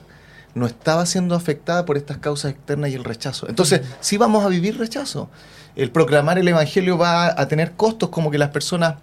[0.53, 3.49] no estaba siendo afectada por estas causas externas y el rechazo.
[3.49, 5.29] Entonces, sí vamos a vivir rechazo.
[5.75, 8.95] El proclamar el Evangelio va a tener costos como que las personas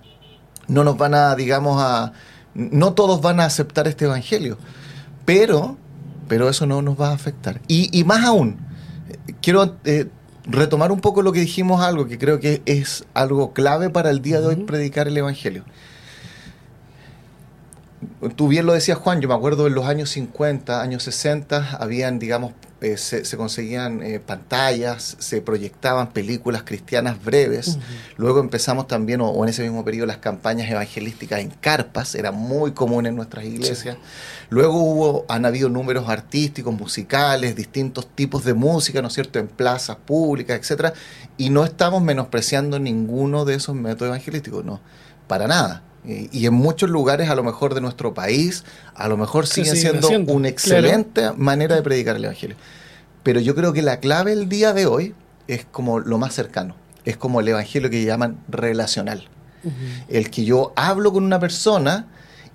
[0.68, 2.12] no nos van a, digamos, a...
[2.54, 4.58] No todos van a aceptar este Evangelio,
[5.24, 5.76] pero,
[6.28, 7.60] pero eso no nos va a afectar.
[7.68, 8.58] Y, y más aún,
[9.40, 10.08] quiero eh,
[10.44, 14.22] retomar un poco lo que dijimos, algo que creo que es algo clave para el
[14.22, 15.64] día de hoy, predicar el Evangelio.
[18.36, 22.18] Tú bien lo decías, Juan, yo me acuerdo en los años 50, años 60, habían,
[22.18, 27.78] digamos, eh, se, conseguían eh, pantallas, se proyectaban películas cristianas breves.
[28.16, 32.72] Luego empezamos también, o, en ese mismo periodo, las campañas evangelísticas en carpas, era muy
[32.72, 33.98] común en nuestras iglesias.
[34.48, 39.48] Luego hubo, han habido números artísticos, musicales, distintos tipos de música, ¿no es cierto?, en
[39.48, 40.94] plazas públicas, etcétera,
[41.36, 44.80] y no estamos menospreciando ninguno de esos métodos evangelísticos, no,
[45.26, 45.82] para nada.
[46.04, 50.08] Y, en muchos lugares, a lo mejor de nuestro país, a lo mejor sigue siendo
[50.32, 52.56] una excelente manera de predicar el Evangelio.
[53.22, 55.14] Pero yo creo que la clave el día de hoy
[55.46, 56.74] es como lo más cercano.
[57.04, 59.28] Es como el Evangelio que llaman relacional.
[60.08, 62.06] El que yo hablo con una persona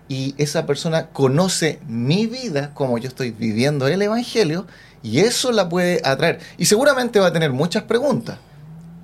[0.07, 4.65] y esa persona conoce mi vida, como yo estoy viviendo el Evangelio,
[5.03, 6.39] y eso la puede atraer.
[6.57, 8.39] Y seguramente va a tener muchas preguntas.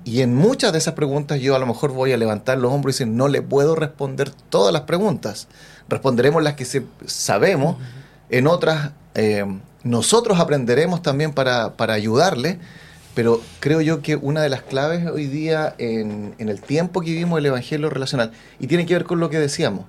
[0.04, 2.96] Y en muchas de esas preguntas yo a lo mejor voy a levantar los hombros
[2.96, 5.46] y decir, no le puedo responder todas las preguntas.
[5.88, 6.66] Responderemos las que
[7.06, 7.76] sabemos.
[8.28, 9.44] En otras, eh,
[9.84, 12.58] nosotros aprenderemos también para, ayudarle.
[13.14, 17.38] Pero creo yo que una de las claves hoy día en, el tiempo que vivimos
[17.38, 19.84] el Evangelio relacional, y tiene que ver con lo que decíamos,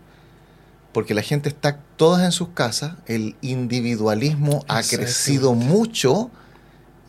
[0.92, 6.32] porque la gente está todas en sus casas, el individualismo ha crecido mucho,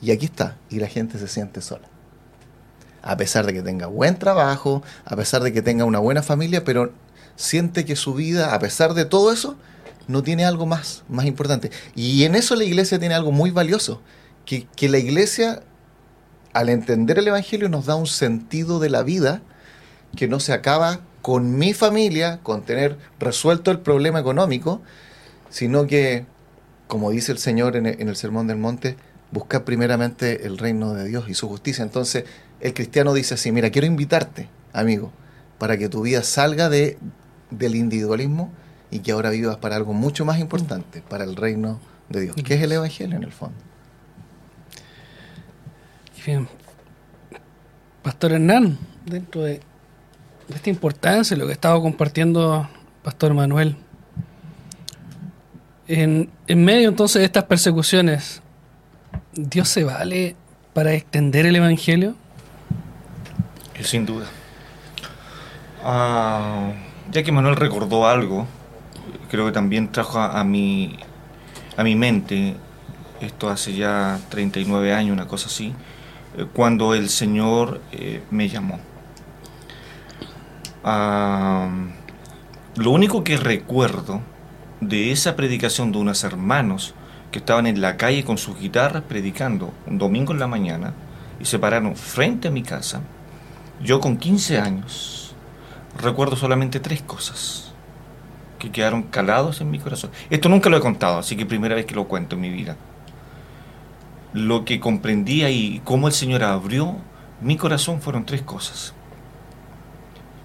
[0.01, 1.89] y aquí está, y la gente se siente sola.
[3.05, 6.65] A pesar de que tenga buen trabajo, a pesar de que tenga una buena familia,
[6.65, 6.93] pero
[7.37, 9.57] siente que su vida, a pesar de todo eso,
[10.09, 11.71] no tiene algo más, más importante.
[11.95, 14.01] Y en eso la iglesia tiene algo muy valioso,
[14.45, 15.63] que, que la iglesia,
[16.53, 19.43] al entender el Evangelio, nos da un sentido de la vida
[20.17, 24.83] que no se acaba con mi familia, con tener resuelto el problema económico,
[25.49, 26.27] sino que,
[26.87, 28.97] como dice el Señor en el, Sermón del Monte,
[29.31, 31.83] buscar primeramente el reino de Dios y su justicia.
[31.83, 32.25] Entonces,
[32.65, 35.13] el cristiano dice así, mira, quiero invitarte, amigo,
[35.59, 36.97] para que tu vida salga de,
[37.51, 38.51] del individualismo
[38.91, 42.55] y que ahora vivas para algo mucho más importante, para el reino de Dios, que
[42.55, 43.59] es el Evangelio en el fondo.
[46.25, 46.49] Bien.
[48.03, 49.61] Pastor Hernán, dentro de,
[50.49, 52.67] de esta importancia, lo que estaba compartiendo
[53.03, 53.77] Pastor Manuel,
[55.87, 58.41] en, en medio entonces de estas persecuciones,
[59.35, 60.35] ¿Dios se vale
[60.73, 62.17] para extender el Evangelio?
[63.83, 64.27] Sin duda.
[65.83, 66.73] Ah,
[67.11, 68.47] ya que Manuel recordó algo,
[69.31, 70.99] creo que también trajo a, a, mi,
[71.77, 72.57] a mi mente,
[73.21, 75.75] esto hace ya 39 años, una cosa así,
[76.37, 78.81] eh, cuando el Señor eh, me llamó.
[80.83, 81.69] Ah,
[82.77, 84.21] lo único que recuerdo
[84.81, 86.95] de esa predicación de unos hermanos
[87.31, 90.95] que estaban en la calle con sus guitarras predicando un domingo en la mañana
[91.41, 93.01] y se pararon frente a mi casa,
[93.83, 95.35] yo con 15 años
[95.99, 97.73] recuerdo solamente tres cosas
[98.59, 100.11] que quedaron calados en mi corazón.
[100.31, 102.77] Esto nunca lo he contado, así que primera vez que lo cuento en mi vida.
[104.33, 106.97] Lo que comprendí ahí, cómo el Señor abrió
[107.41, 108.95] mi corazón fueron tres cosas.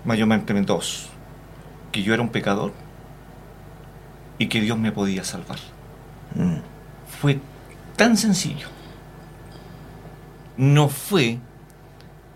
[0.03, 1.07] Mayormente dos.
[1.91, 2.73] Que yo era un pecador
[4.37, 5.59] y que Dios me podía salvar.
[6.35, 6.57] Mm.
[7.21, 7.39] Fue
[7.95, 8.67] tan sencillo.
[10.57, 11.39] No fue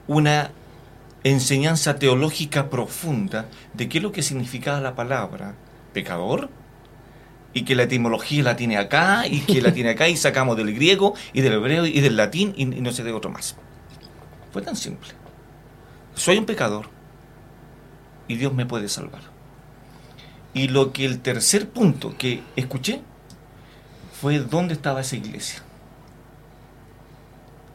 [0.07, 0.51] una
[1.23, 5.55] enseñanza teológica profunda de qué es lo que significaba la palabra
[5.93, 6.49] pecador
[7.53, 10.73] y que la etimología la tiene acá y que la tiene acá y sacamos del
[10.73, 13.55] griego y del hebreo y del latín y no sé de otro más.
[14.51, 15.11] Fue tan simple.
[16.15, 16.87] Soy un pecador
[18.27, 19.21] y Dios me puede salvar.
[20.53, 23.01] Y lo que el tercer punto que escuché
[24.19, 25.63] fue dónde estaba esa iglesia.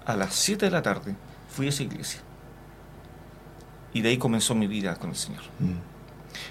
[0.07, 1.15] A las 7 de la tarde
[1.49, 2.21] fui a esa iglesia.
[3.93, 5.43] Y de ahí comenzó mi vida con el Señor.
[5.59, 5.73] Mm.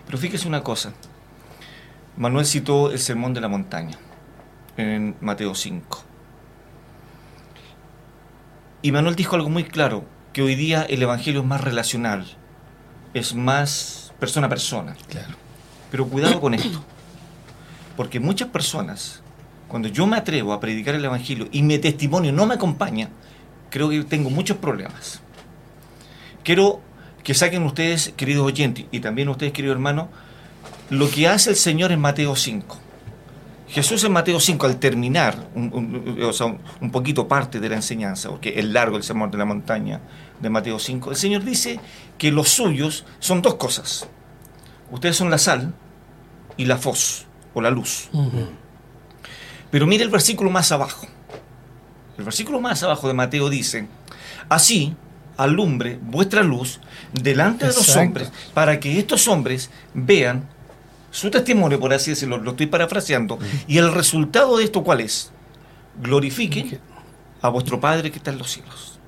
[0.05, 0.93] Pero fíjese una cosa.
[2.17, 3.97] Manuel citó el sermón de la montaña
[4.75, 6.03] en Mateo 5.
[8.81, 12.25] Y Manuel dijo algo muy claro, que hoy día el Evangelio es más relacional,
[13.13, 14.95] es más persona a persona.
[15.07, 15.35] Claro.
[15.89, 16.83] Pero cuidado con esto,
[17.95, 19.21] porque muchas personas,
[19.67, 23.09] cuando yo me atrevo a predicar el Evangelio y mi testimonio no me acompaña,
[23.69, 25.21] creo que tengo muchos problemas.
[26.43, 26.81] Quiero
[27.27, 30.07] que saquen ustedes, queridos oyentes, y también ustedes, queridos hermanos,
[30.89, 32.79] lo que hace el Señor en Mateo 5.
[33.67, 36.45] Jesús en Mateo 5, al terminar, un, un, o sea,
[36.79, 39.99] un, poquito parte de la enseñanza, porque es largo el sermón de la montaña
[40.39, 41.81] de Mateo 5, el Señor dice
[42.17, 44.07] que los suyos son dos cosas.
[44.89, 45.73] Ustedes son la sal
[46.55, 48.07] y la fos, o la luz.
[48.13, 48.49] Uh -huh.
[49.69, 51.05] Pero mire el versículo más abajo.
[52.17, 53.85] El versículo más abajo de Mateo dice,
[54.47, 54.95] así
[55.37, 56.79] alumbre vuestra luz
[57.13, 57.81] delante Exacto.
[57.81, 60.47] de los hombres, para que estos hombres vean
[61.11, 65.31] su testimonio, por así decirlo, lo estoy parafraseando, y el resultado de esto, ¿cuál es?
[66.01, 66.79] Glorifiquen
[67.41, 68.99] a vuestro Padre que está en los cielos.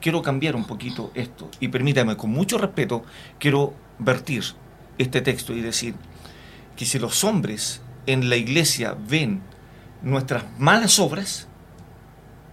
[0.00, 3.04] Quiero cambiar un poquito esto, y permítame, con mucho respeto,
[3.38, 4.42] quiero vertir
[4.98, 5.94] este texto y decir
[6.76, 9.42] que si los hombres en la iglesia ven
[10.02, 11.46] nuestras malas obras,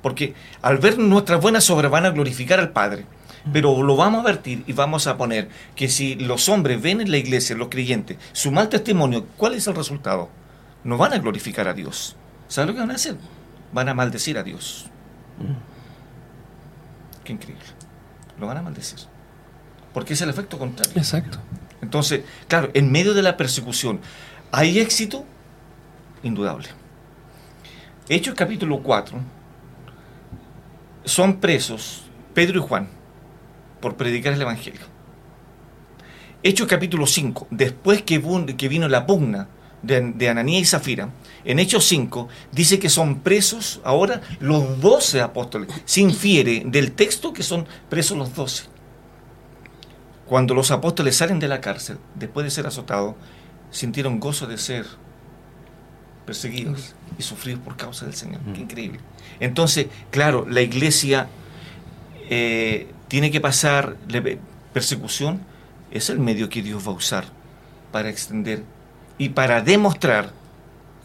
[0.01, 3.05] porque al ver nuestras buenas obras van a glorificar al Padre,
[3.51, 7.11] pero lo vamos a vertir y vamos a poner que si los hombres ven en
[7.11, 10.29] la iglesia, los creyentes, su mal testimonio, ¿cuál es el resultado?
[10.83, 12.15] No van a glorificar a Dios.
[12.47, 13.15] ¿Saben lo que van a hacer?
[13.71, 14.87] Van a maldecir a Dios.
[17.23, 17.63] Qué increíble.
[18.39, 18.99] Lo van a maldecir.
[19.93, 20.93] Porque es el efecto contrario.
[20.95, 21.39] Exacto.
[21.81, 23.99] Entonces, claro, en medio de la persecución,
[24.51, 25.25] ¿hay éxito?
[26.23, 26.67] Indudable.
[28.09, 29.19] Hechos capítulo 4,
[31.09, 32.89] son presos Pedro y Juan
[33.81, 34.81] por predicar el Evangelio.
[36.41, 39.49] Hechos capítulo 5, después que, vino la pugna
[39.81, 41.09] de, de Ananías y Zafira,
[41.43, 45.69] en Hechos 5 dice que son presos ahora los 12 apóstoles.
[45.83, 48.79] Se infiere del texto que son presos los 12
[50.29, 53.15] cuando los apóstoles salen de la cárcel, después de ser azotados,
[53.71, 54.85] sintieron gozo de ser
[56.25, 58.41] perseguidos y sufridos por causa del Señor.
[58.53, 58.99] Qué increíble.
[59.39, 61.27] Entonces, claro, la iglesia
[62.29, 63.97] eh, tiene que pasar
[64.73, 65.41] persecución,
[65.91, 67.25] es el medio que Dios va a usar
[67.91, 68.63] para extender
[69.17, 70.31] y para demostrar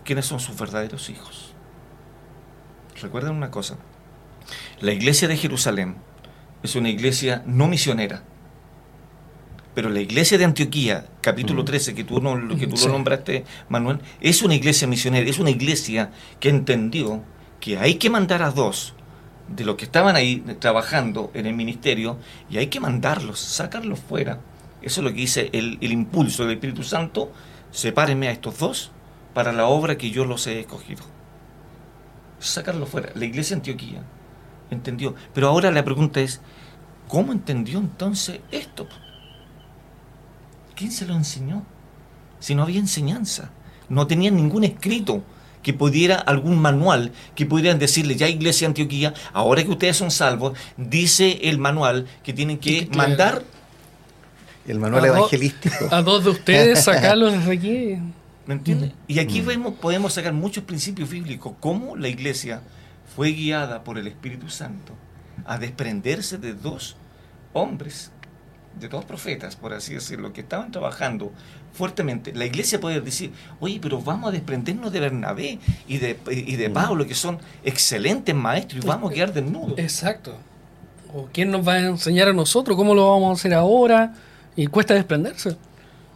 [0.05, 1.53] quiénes son sus verdaderos hijos.
[3.01, 3.77] Recuerden una cosa,
[4.81, 5.97] la iglesia de Jerusalén
[6.63, 8.23] es una iglesia no misionera,
[9.75, 11.95] pero la iglesia de Antioquía, capítulo 13, mm.
[11.97, 16.13] que tú, no, que tú lo nombraste, Manuel, es una iglesia misionera, es una iglesia
[16.39, 17.23] que entendió
[17.61, 18.95] que hay que mandar a dos
[19.49, 24.41] de los que estaban ahí trabajando en el ministerio y hay que mandarlos, sacarlos fuera.
[24.81, 27.33] Eso es lo que dice el, el impulso del Espíritu Santo,
[27.71, 28.93] sepárenme a estos dos
[29.33, 31.03] para la obra que yo los he escogido.
[32.39, 33.11] Sacarlos fuera.
[33.15, 34.03] La iglesia de Antioquía
[34.71, 35.15] entendió.
[35.33, 36.41] Pero ahora la pregunta es,
[37.09, 38.87] ¿cómo entendió entonces esto?
[40.75, 41.65] ¿Quién se lo enseñó?
[42.41, 43.51] Si no había enseñanza,
[43.89, 45.23] no tenían ningún escrito
[45.63, 50.57] que pudiera, algún manual que pudieran decirle, ya Iglesia Antioquía, ahora que ustedes son salvos,
[50.77, 53.43] dice el manual que tienen que mandar.
[54.69, 55.89] El manual evangelístico.
[55.91, 57.99] a dos de ustedes sacarlos desde aquí.
[58.47, 58.93] ¿Me entiendes?
[59.09, 59.47] Y aquí mm.
[59.47, 62.61] vemos, podemos sacar muchos principios bíblicos, cómo la iglesia
[63.17, 64.93] fue guiada por el Espíritu Santo
[65.47, 66.97] a desprenderse de dos
[67.53, 68.11] hombres
[68.79, 71.33] de dos profetas, por así decirlo, que estaban trabajando
[71.73, 75.59] fuertemente, la iglesia puede decir, oye, pero vamos a desprendernos de Bernabé
[75.89, 79.79] y de, y de Pablo, que son excelentes maestros, y vamos a quedar desnudos.
[79.79, 80.37] Exacto.
[81.13, 82.77] ¿O quién nos va a enseñar a nosotros?
[82.77, 84.15] ¿Cómo lo vamos a hacer ahora?
[84.57, 85.57] Y cuesta desprenderse.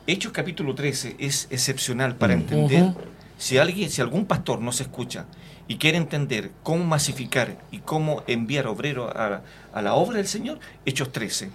[0.07, 2.93] Hechos capítulo 13 es excepcional para entender
[3.37, 5.27] si alguien, si algún pastor no se escucha
[5.69, 9.43] y quiere entender cómo masificar y cómo enviar obreros a,
[9.73, 11.51] a la obra del Señor, Hechos 13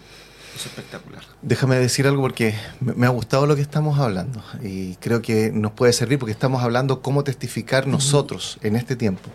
[0.55, 1.23] es espectacular.
[1.41, 5.71] Déjame decir algo porque me ha gustado lo que estamos hablando y creo que nos
[5.71, 9.29] puede servir porque estamos hablando cómo testificar nosotros en este tiempo.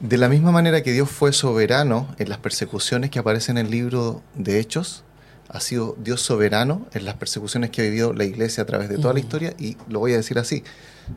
[0.00, 3.72] De la misma manera que Dios fue soberano en las persecuciones que aparecen en el
[3.72, 5.04] libro de Hechos,
[5.48, 8.98] ha sido Dios soberano en las persecuciones que ha vivido la iglesia a través de
[8.98, 10.64] toda la historia y lo voy a decir así,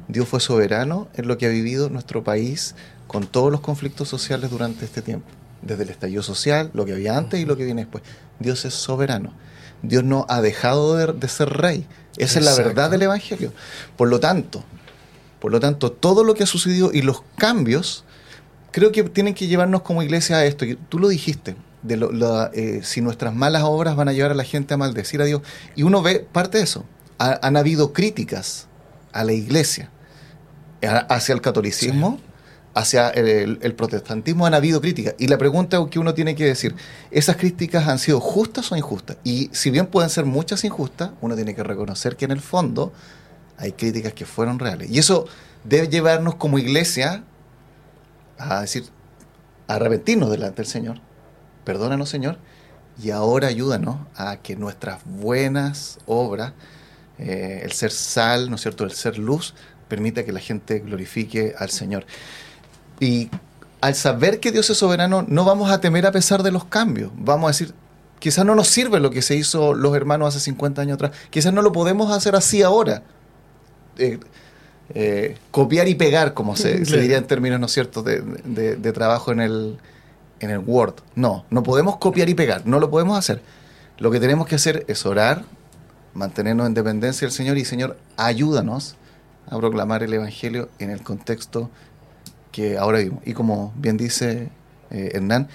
[0.07, 2.75] Dios fue soberano en lo que ha vivido nuestro país
[3.07, 5.27] con todos los conflictos sociales durante este tiempo
[5.61, 8.03] desde el estallido social, lo que había antes y lo que viene después.
[8.39, 9.33] Dios es soberano.
[9.81, 11.87] Dios no ha dejado de, ser rey.
[12.17, 13.53] Esa es la verdad del Evangelio.
[13.95, 14.63] Por lo tanto,
[15.39, 18.03] por lo tanto, todo lo que ha sucedido y los cambios,
[18.71, 20.65] creo que tienen que llevarnos como iglesia a esto.
[20.89, 24.73] Tú lo dijiste, de eh, si nuestras malas obras van a llevar a la gente
[24.73, 25.41] a maldecir a Dios.
[25.75, 26.85] Y uno ve parte de eso.
[27.17, 28.67] han habido críticas
[29.11, 29.89] a la iglesia,
[30.81, 32.19] hacia el catolicismo,
[32.79, 35.15] hacia el, protestantismo han habido críticas.
[35.17, 36.75] Y la pregunta que uno tiene que decir,
[37.11, 39.17] ¿esas críticas han sido justas o injustas?
[39.23, 42.93] Y si bien pueden ser muchas injustas, uno tiene que reconocer que en el fondo
[43.57, 44.89] hay críticas que fueron reales.
[44.89, 45.25] Y eso
[45.65, 47.23] debe llevarnos como iglesia
[48.37, 48.85] a decir,
[49.67, 51.01] a arrepentirnos delante del Señor.
[51.65, 52.37] Perdónanos, Señor.
[53.01, 56.53] Y ahora ayúdanos a que nuestras buenas obras,
[57.17, 59.53] eh, el ser sal, ¿no es cierto?, el ser luz,
[59.89, 62.05] permita que la gente glorifique al Señor.
[62.99, 63.29] Y
[63.81, 67.11] al saber que Dios es soberano, no vamos a temer a pesar de los cambios.
[67.15, 67.73] Vamos a decir,
[68.19, 71.11] quizás no nos sirve lo que se hizo los hermanos hace 50 años atrás.
[71.29, 73.03] Quizás no lo podemos hacer así ahora.
[73.97, 74.19] Eh,
[74.95, 79.31] eh, copiar y pegar, como se, diría en términos, ¿no es cierto?, de, de, trabajo
[79.31, 79.77] en el,
[80.39, 80.95] en el Word.
[81.15, 83.41] No, no podemos copiar y pegar, no lo podemos hacer.
[83.97, 85.43] Lo que tenemos que hacer es orar,
[86.13, 88.95] mantenernos en dependencia del Señor y Señor, ayúdanos
[89.47, 91.69] a proclamar el Evangelio en el contexto
[92.51, 93.21] que ahora vimos.
[93.25, 94.49] Y como bien dice
[94.89, 95.49] eh, Hernán,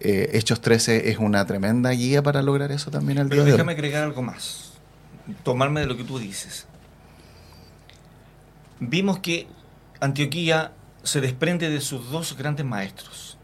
[0.00, 3.72] eh, Hechos 13 es una tremenda guía para lograr eso también al día Pero déjame
[3.72, 4.72] agregar algo más,
[5.42, 6.66] tomarme de lo que tú dices.
[8.78, 9.46] Vimos que
[10.00, 13.38] Antioquía se desprende de sus dos grandes maestros,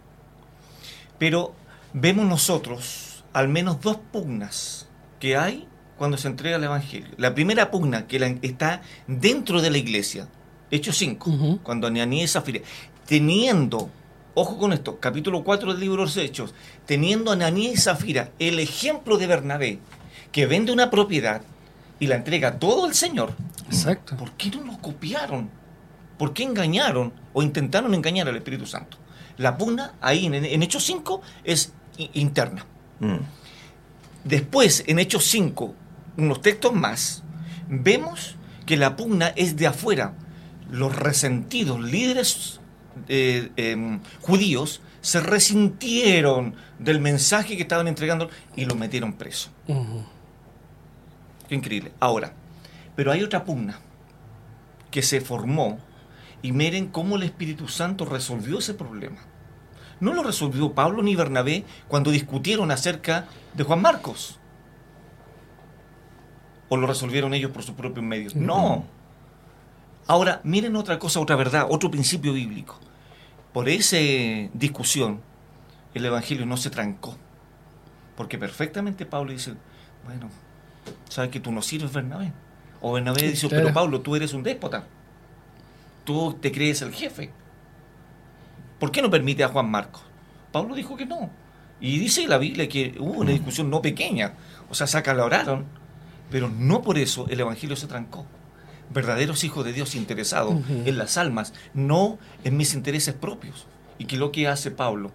[1.18, 1.54] pero
[1.94, 4.88] vemos nosotros al menos dos pugnas
[5.20, 7.08] que hay cuando se entrega el Evangelio.
[7.16, 10.28] La primera pugna que está dentro de la iglesia,
[10.70, 12.60] Hechos 5, cuando Ananías y Zafira
[13.06, 13.90] teniendo,
[14.34, 16.54] ojo con esto, capítulo 4 del libro de los Hechos,
[16.86, 19.78] teniendo a Ananías y Zafira el ejemplo de Bernabé,
[20.30, 21.42] que vende una propiedad
[21.98, 23.34] y la entrega todo al Señor.
[23.66, 24.16] Exacto.
[24.16, 25.50] ¿Por qué no lo copiaron?
[26.18, 28.96] ¿Por qué engañaron o intentaron engañar al Espíritu Santo?
[29.38, 31.72] La pugna ahí en, Hechos 5 es
[32.14, 32.66] interna.
[33.00, 33.16] Mm.
[34.24, 35.74] Después, en Hechos 5,
[36.18, 37.22] unos textos más,
[37.68, 40.14] vemos que la pugna es de afuera.
[40.70, 42.60] Los resentidos líderes
[43.08, 49.50] eh, em, judíos se resintieron del mensaje que estaban entregando y lo metieron preso.
[51.48, 51.92] Qué increíble.
[52.00, 52.32] Ahora,
[52.94, 53.80] pero hay otra pugna
[54.90, 55.78] que se formó
[56.40, 59.18] y miren cómo el Espíritu Santo resolvió ese problema.
[60.00, 64.40] no lo resolvió Pablo ni Bernabé cuando discutieron acerca de Juan Marcos.
[66.68, 68.34] ¿O lo resolvieron ellos por sus propios medios?
[68.34, 68.84] No.
[70.06, 72.78] Ahora, miren otra cosa, otra verdad, otro principio bíblico.
[73.52, 73.96] Por esa
[74.52, 75.20] discusión,
[75.94, 77.16] el Evangelio no se trancó.
[78.16, 79.54] Porque perfectamente Pablo dice,
[80.04, 80.28] bueno,
[81.08, 82.32] sabes que tú no sirves Bernabé.
[82.80, 84.86] O Bernabé dice, pero Pablo, tú eres un déspota.
[86.04, 87.30] Tú te crees el jefe.
[88.80, 90.02] ¿Por qué no permite a Juan Marcos?
[90.50, 91.30] Pablo dijo que no.
[91.80, 94.34] Y dice la Biblia que hubo una discusión no pequeña.
[94.68, 95.66] O sea, se acaloraron.
[96.30, 98.26] Pero no por eso el Evangelio se trancó.
[98.92, 103.66] Verdaderos hijos de Dios interesados en las almas, no en mis intereses propios.
[103.98, 105.12] Y que lo que hace Pablo,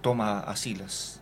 [0.00, 1.20] toma a Silas.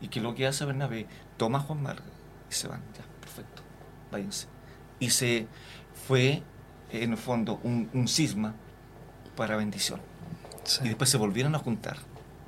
[0.00, 1.06] Y que lo que hace Bernabé,
[1.36, 2.12] toma a Juan Marcos.
[2.50, 3.62] Y se van, ya, perfecto,
[4.10, 4.46] váyanse.
[4.98, 5.46] Y se
[6.06, 6.42] fue,
[6.90, 8.54] en el fondo, un, un cisma
[9.36, 10.00] para bendición.
[10.82, 11.98] Y después se volvieron a juntar.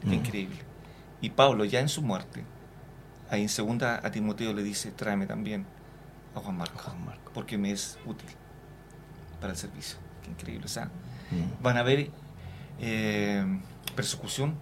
[0.04, 0.58] Increíble.
[1.20, 2.44] Y Pablo, ya en su muerte,
[3.30, 5.66] ahí en segunda a Timoteo le dice, tráeme también
[6.34, 6.82] a Juan Marcos,
[7.32, 8.28] porque me es útil
[9.40, 9.98] para el servicio.
[10.22, 10.66] Qué increíble.
[10.66, 11.62] O sea, mm.
[11.62, 12.10] van a haber
[12.80, 13.44] eh,
[13.94, 14.54] persecución.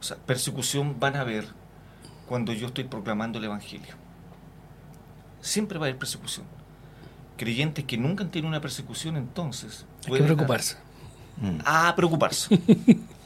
[0.00, 1.46] O sea, persecución van a haber
[2.26, 3.94] cuando yo estoy proclamando el Evangelio.
[5.40, 6.46] Siempre va a haber persecución.
[7.36, 9.86] Creyentes que nunca han tenido una persecución, entonces...
[10.06, 10.76] Hay que preocuparse.
[11.38, 11.58] Mm.
[11.64, 12.58] A preocuparse.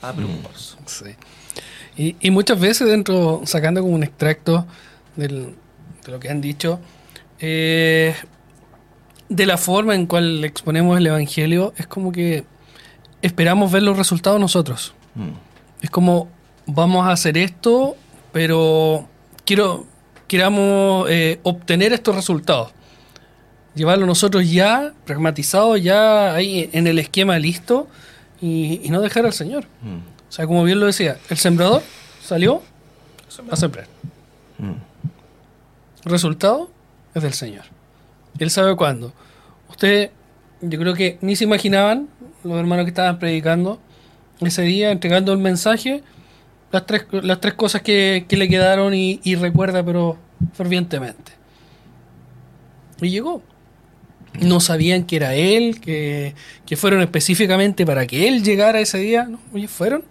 [0.02, 0.76] A preocuparse.
[0.86, 2.14] Sí.
[2.20, 4.66] Y, muchas veces dentro, sacando como un extracto
[5.16, 5.54] de
[6.06, 6.78] lo que han dicho,
[7.38, 8.14] eh,
[9.28, 12.44] de la forma en cual exponemos el Evangelio, es como que
[13.22, 14.94] esperamos ver los resultados nosotros.
[15.14, 15.30] Mm.
[15.82, 16.28] Es como,
[16.66, 17.96] vamos a hacer esto,
[18.32, 19.08] pero
[19.44, 19.86] quiero,
[20.28, 22.70] queramos eh, obtener estos resultados.
[23.74, 27.88] Llevarlo nosotros ya, pragmatizado, ya ahí en el esquema listo,
[28.40, 29.64] y, no dejar al Señor.
[29.82, 29.96] Mm.
[30.28, 31.82] O sea, como bien lo decía, el sembrador
[32.22, 32.62] salió
[33.50, 33.86] a sembrar.
[34.58, 34.72] Mm.
[36.04, 36.70] Resultado
[37.14, 37.75] es del Señor.
[38.38, 39.12] Él sabe cuándo.
[39.68, 40.10] Ustedes,
[40.60, 42.08] yo creo que ni se imaginaban,
[42.44, 43.80] los hermanos que estaban predicando
[44.40, 46.02] ese día, entregando el mensaje,
[46.72, 50.18] las tres, las tres cosas que, le quedaron y, recuerda, pero
[50.52, 51.32] fervientemente.
[53.00, 53.42] Y llegó
[54.40, 56.34] no sabían que era él, que,
[56.76, 59.24] fueron específicamente para que él llegara ese día.
[59.24, 59.38] ¿no?
[59.54, 60.04] Oye, fueron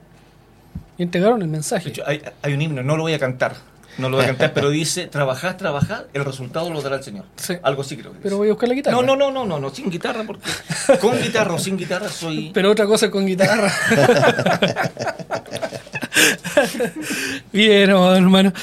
[0.97, 1.93] y entregaron el mensaje.
[2.41, 3.57] hay, un himno, no lo voy a cantar.
[3.97, 7.25] No lo voy a cantar, pero dice, trabajad, trabajad, el resultado lo dará el Señor.
[7.63, 8.95] Algo así creo que Pero voy a buscar la guitarra.
[8.95, 10.49] No, no, no, no, no, no, sin guitarra, porque
[11.01, 12.51] con guitarra o sin guitarra soy...
[12.53, 13.71] Pero otra cosa es con guitarra.
[17.51, 18.53] Bien, hermano.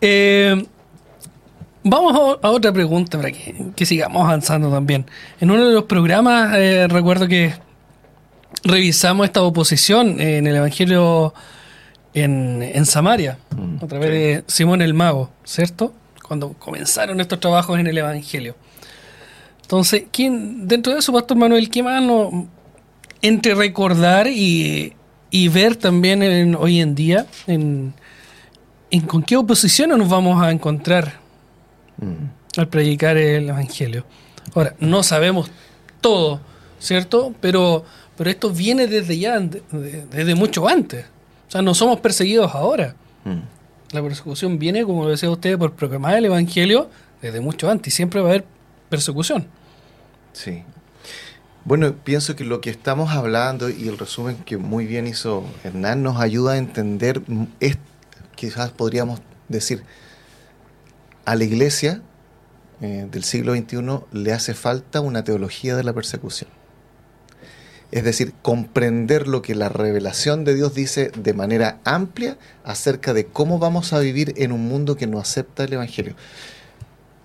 [0.00, 0.66] Eh,
[1.86, 5.04] Vamos a, otra pregunta para que, sigamos avanzando también.
[5.38, 7.52] En uno de los programas eh, recuerdo que
[8.62, 11.34] revisamos esta oposición en el Evangelio
[12.14, 15.92] en, Samaria, mm, a través de Simón el Mago, ¿cierto?
[16.26, 18.56] Cuando comenzaron estos trabajos en el Evangelio.
[19.62, 22.02] Entonces, ¿quién, dentro de eso, Pastor Manuel, qué más
[23.22, 24.94] entre recordar y,
[25.52, 27.92] ver también hoy en día en,
[28.90, 31.24] en con qué oposición nos vamos a encontrar
[31.98, 32.58] Mm.
[32.58, 34.04] al predicar el Evangelio.
[34.54, 35.50] Ahora, no sabemos
[36.00, 36.40] todo,
[36.78, 37.34] ¿cierto?
[37.40, 37.84] Pero,
[38.16, 41.06] pero esto viene desde ya, desde mucho antes.
[41.54, 42.96] O sea, no somos perseguidos ahora.
[43.24, 43.94] Mm.
[43.94, 46.90] La persecución viene, como lo decía usted, por proclamar el Evangelio
[47.22, 47.94] desde mucho antes.
[47.94, 48.44] Y siempre va a haber
[48.88, 49.46] persecución.
[50.32, 50.64] Sí.
[51.64, 56.02] Bueno, pienso que lo que estamos hablando y el resumen que muy bien hizo Hernán
[56.02, 57.22] nos ayuda a entender,
[57.60, 57.78] es,
[58.34, 59.84] quizás podríamos decir,
[61.24, 62.02] a la iglesia
[62.80, 66.50] eh, del siglo XXI le hace falta una teología de la persecución.
[67.94, 73.26] Es decir, comprender lo que la revelación de Dios dice de manera amplia acerca de
[73.26, 76.14] cómo vamos a vivir en un mundo que no acepta el Evangelio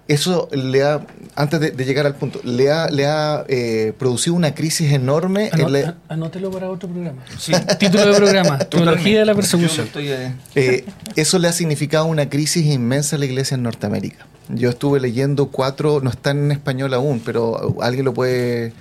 [0.10, 1.06] eso le ha,
[1.36, 5.52] antes de, llegar al punto, le ha, le ha eh, producido una crisis enorme.
[6.08, 7.24] Anótelo para otro programa.
[7.78, 9.88] Título de programa, Teología de la Persecución.
[10.56, 10.84] Eh,
[11.16, 14.26] eso le ha significado una crisis inmensa a la iglesia en Norteamérica.
[14.50, 18.74] Yo estuve leyendo cuatro, no están en español aún, pero alguien lo puede,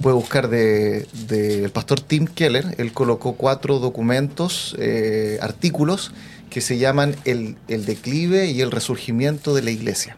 [0.00, 2.74] puede buscar del de, pastor Tim Keller.
[2.78, 6.12] Él colocó cuatro documentos, eh, artículos,
[6.50, 10.16] que se llaman el, el declive y el resurgimiento de la iglesia.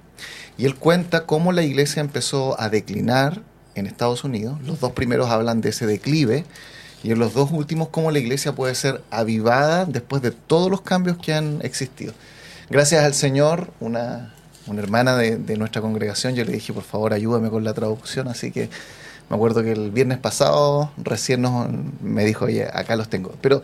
[0.56, 3.42] Y él cuenta cómo la iglesia empezó a declinar
[3.74, 4.58] en Estados Unidos.
[4.64, 6.44] Los dos primeros hablan de ese declive
[7.02, 10.80] y en los dos últimos cómo la iglesia puede ser avivada después de todos los
[10.80, 12.14] cambios que han existido.
[12.70, 14.32] Gracias al Señor, una,
[14.66, 18.70] hermana de, nuestra congregación, yo le dije, por favor, ayúdame con la traducción, así que
[19.30, 21.68] Me acuerdo que el viernes pasado recién nos,
[22.02, 23.34] me dijo, oye, acá los tengo.
[23.40, 23.62] Pero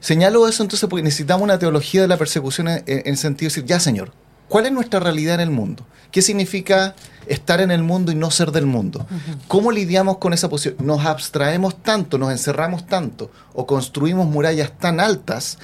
[0.00, 3.54] señalo eso entonces porque necesitamos una teología de la persecución en, en el sentido de
[3.54, 4.12] decir, ya Señor,
[4.48, 5.84] ¿cuál es nuestra realidad en el mundo?
[6.10, 6.94] ¿Qué significa
[7.26, 9.06] estar en el mundo y no ser del mundo?
[9.46, 10.74] ¿Cómo lidiamos con esa posición?
[10.84, 15.58] ¿Nos abstraemos tanto, nos encerramos tanto o construimos murallas tan altas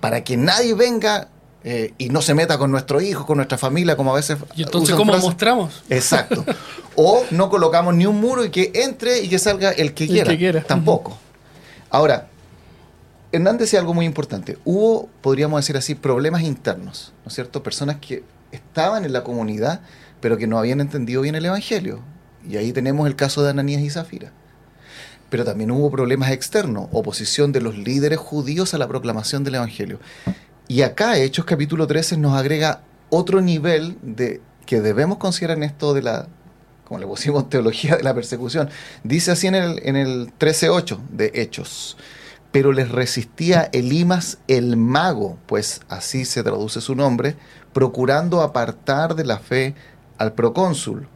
[0.00, 1.28] para que nadie venga
[1.70, 4.38] eh, y no se meta con nuestro hijo, con nuestra familia, como a veces.
[4.56, 5.28] ¿Y entonces cómo frases.
[5.28, 5.82] mostramos?
[5.90, 6.42] Exacto.
[6.96, 10.30] o no colocamos ni un muro y que entre y que salga el que quiera.
[10.30, 10.62] El que quiera.
[10.62, 11.10] Tampoco.
[11.10, 11.86] Uh -huh.
[11.90, 12.28] Ahora,
[13.32, 14.56] Hernán decía algo muy importante.
[14.64, 17.62] Hubo, podríamos decir así, problemas internos, ¿no es cierto?
[17.62, 19.82] Personas que estaban en la comunidad,
[20.22, 22.00] pero que no habían entendido bien el Evangelio.
[22.48, 24.32] Y ahí tenemos el caso de Ananías y Zafira.
[25.28, 29.98] Pero también hubo problemas externos, oposición de los líderes judíos a la proclamación del Evangelio.
[30.70, 35.94] Y acá Hechos capítulo 13 nos agrega otro nivel de que debemos considerar en esto
[35.94, 36.28] de la,
[36.84, 38.68] como le pusimos, teología de la persecución.
[39.02, 41.96] Dice así en el, en el 13.8 de Hechos.
[42.52, 47.36] Pero les resistía Elimas el mago, pues así se traduce su nombre,
[47.72, 49.74] procurando apartar de la fe
[50.18, 51.08] al procónsul.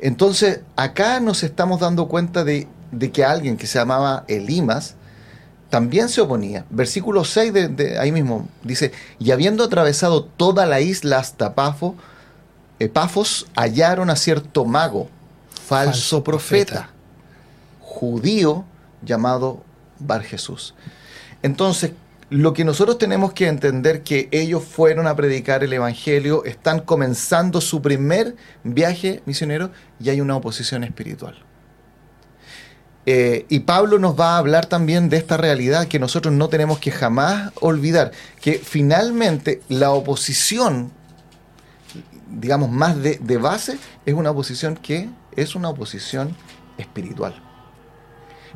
[0.00, 4.95] Entonces, acá nos estamos dando cuenta de, de que alguien que se llamaba Elimas,
[5.76, 6.64] también se oponía.
[6.70, 11.96] Versículo 6 de, de, ahí mismo dice, y habiendo atravesado toda la isla hasta Pafo,
[12.78, 15.10] eh, Pafos, hallaron a cierto mago,
[15.66, 16.90] falso, falso profeta, profeta,
[17.80, 18.64] judío
[19.02, 19.62] llamado
[19.98, 20.74] Bar Jesús.
[21.42, 21.90] Entonces,
[22.30, 27.60] lo que nosotros tenemos que entender que ellos fueron a predicar el Evangelio, están comenzando
[27.60, 31.45] su primer viaje misionero y hay una oposición espiritual.
[33.08, 36.80] Eh, y Pablo nos va a hablar también de esta realidad que nosotros no tenemos
[36.80, 40.90] que jamás olvidar, que finalmente la oposición,
[42.28, 46.36] digamos, más de, de base, es una oposición que es una oposición
[46.78, 47.40] espiritual.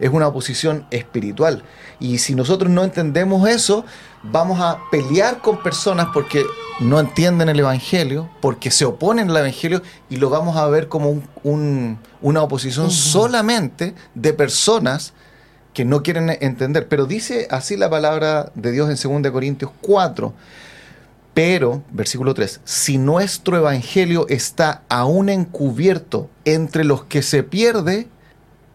[0.00, 1.62] Es una oposición espiritual.
[2.00, 3.84] Y si nosotros no entendemos eso,
[4.22, 6.44] vamos a pelear con personas porque
[6.80, 11.10] no entienden el Evangelio, porque se oponen al Evangelio y lo vamos a ver como
[11.10, 12.92] un, un, una oposición uh -huh.
[12.92, 15.12] solamente de personas
[15.74, 16.88] que no quieren entender.
[16.88, 20.32] Pero dice así la palabra de Dios en 2 Corintios 4.
[21.32, 28.08] Pero, versículo 3, si nuestro Evangelio está aún encubierto entre los que se pierde,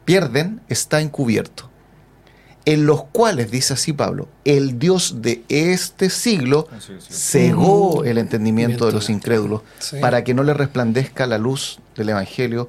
[0.05, 1.69] pierden, está encubierto
[2.65, 7.13] en los cuales, dice así Pablo, el Dios de este siglo sí, sí.
[7.13, 9.97] cegó el entendimiento de los incrédulos sí.
[10.01, 12.67] para que no le resplandezca la luz del Evangelio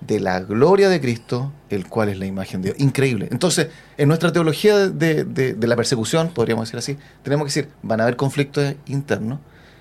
[0.00, 2.80] de la gloria de Cristo, el cual es la imagen de Dios.
[2.80, 3.28] Increíble.
[3.30, 7.68] Entonces, en nuestra teología de, de, de la persecución, podríamos decir así, tenemos que decir,
[7.82, 9.38] van a haber conflictos internos.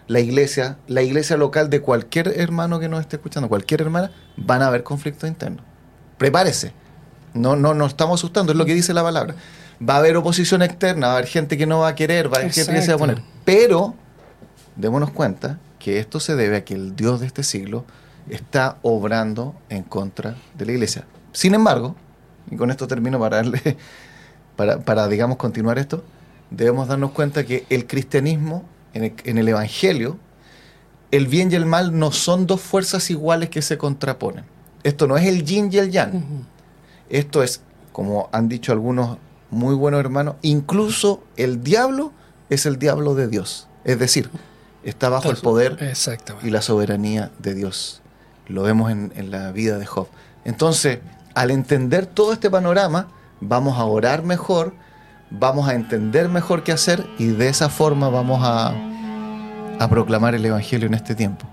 [0.07, 4.61] La iglesia, la iglesia local de cualquier hermano que nos esté escuchando, cualquier hermana, van
[4.61, 5.65] a haber conflictos internos.
[6.17, 6.84] Prepárese
[7.35, 9.35] no, no nos estamos asustando, es lo que dice la palabra.
[9.87, 12.37] Va a haber oposición externa, va a haber gente que no va a querer, va
[12.37, 12.71] a haber Exacto.
[12.71, 13.21] gente que se va a poner.
[13.43, 13.93] Pero
[14.75, 17.85] démonos cuenta que esto se debe a que el Dios de este siglo
[18.29, 21.05] está obrando en contra de la iglesia.
[21.33, 21.95] Sin embargo,
[22.49, 23.77] y con esto termino para darle,
[24.55, 26.03] para, para digamos continuar esto,
[26.49, 28.63] debemos darnos cuenta que el cristianismo,
[28.93, 30.17] en el, en el Evangelio,
[31.11, 34.45] el bien y el mal no son dos fuerzas iguales que se contraponen.
[34.83, 36.13] Esto no es el yin y el yang.
[36.15, 36.54] Uh -huh.
[37.09, 39.17] Esto es, como han dicho algunos
[39.51, 42.11] muy buenos hermanos, incluso el diablo
[42.49, 43.67] es el diablo de Dios.
[43.83, 44.29] Es decir,
[44.83, 45.93] está bajo el poder
[46.43, 48.01] y la soberanía de Dios.
[48.47, 50.07] Lo vemos en, en, la vida de Job.
[50.43, 50.99] Entonces,
[51.33, 53.07] al entender todo este panorama,
[53.41, 54.73] vamos a orar mejor,
[55.29, 58.73] vamos a entender mejor qué hacer y de esa forma vamos a,
[59.79, 61.47] a proclamar el Evangelio en este tiempo.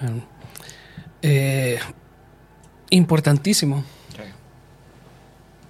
[0.00, 0.22] Bueno,
[1.22, 1.78] eh,
[2.92, 3.84] importantísimo.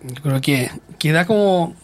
[0.03, 1.75] Yo creo que, que da como,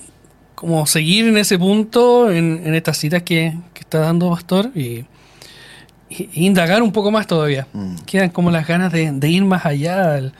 [0.54, 5.04] como seguir en ese punto, en, en estas citas que, que, está dando Pastor, y,
[6.10, 7.68] y, indagar un poco más todavía.
[7.72, 7.94] Mm.
[8.06, 10.32] Quedan como las ganas de, de ir más allá al,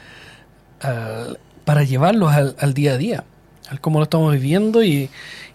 [0.81, 3.25] al, para llevarlos al, al, día a día,
[3.71, 5.09] al cómo lo estamos viviendo y,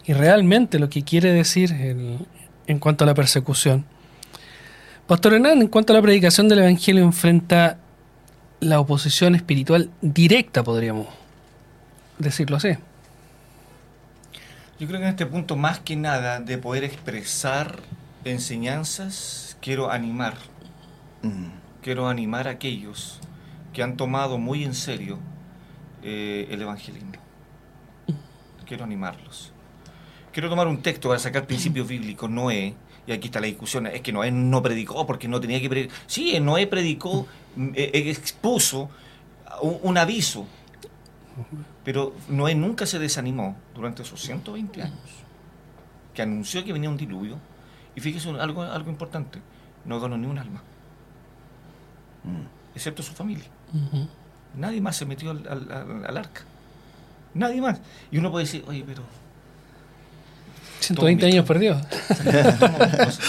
[0.06, 2.26] y realmente lo que quiere decir en,
[2.68, 3.86] en cuanto a la persecución.
[5.08, 7.80] Pastor Hernán, en cuanto a la predicación del Evangelio, enfrenta
[8.64, 11.08] la oposición espiritual directa, podríamos
[12.18, 12.70] decirlo así.
[14.80, 17.80] Yo creo que en este punto, más que nada, de poder expresar
[18.26, 20.36] enseñanzas, quiero animar.
[21.22, 21.48] Mm.
[21.82, 23.20] Quiero animar a aquellos
[23.74, 25.20] que han tomado muy en serio
[26.02, 27.12] eh, el evangelismo.
[28.66, 29.52] Quiero animarlos.
[30.32, 32.30] Quiero tomar un texto para sacar principios bíblicos.
[32.30, 32.74] Noé,
[33.06, 35.96] y aquí está la discusión, es que Noé no predicó porque no tenía que predicar.
[36.08, 37.28] Sí, Noé predicó,
[37.76, 38.90] expuso
[39.62, 40.46] un, un aviso.
[41.84, 45.00] Pero Noé nunca se desanimó durante esos 120 años,
[46.14, 47.38] que anunció que venía un diluvio.
[47.96, 49.40] Y fíjese algo, algo importante,
[49.86, 50.62] no donó ni un alma,
[52.76, 53.46] excepto su familia.
[54.56, 56.42] Nadie más se metió al, al- al- al arca.
[57.34, 57.80] Nadie más.
[58.12, 59.02] Y uno puede decir, oye, pero
[60.84, 61.82] 120 años perdidos.
[62.10, 63.20] Entonces,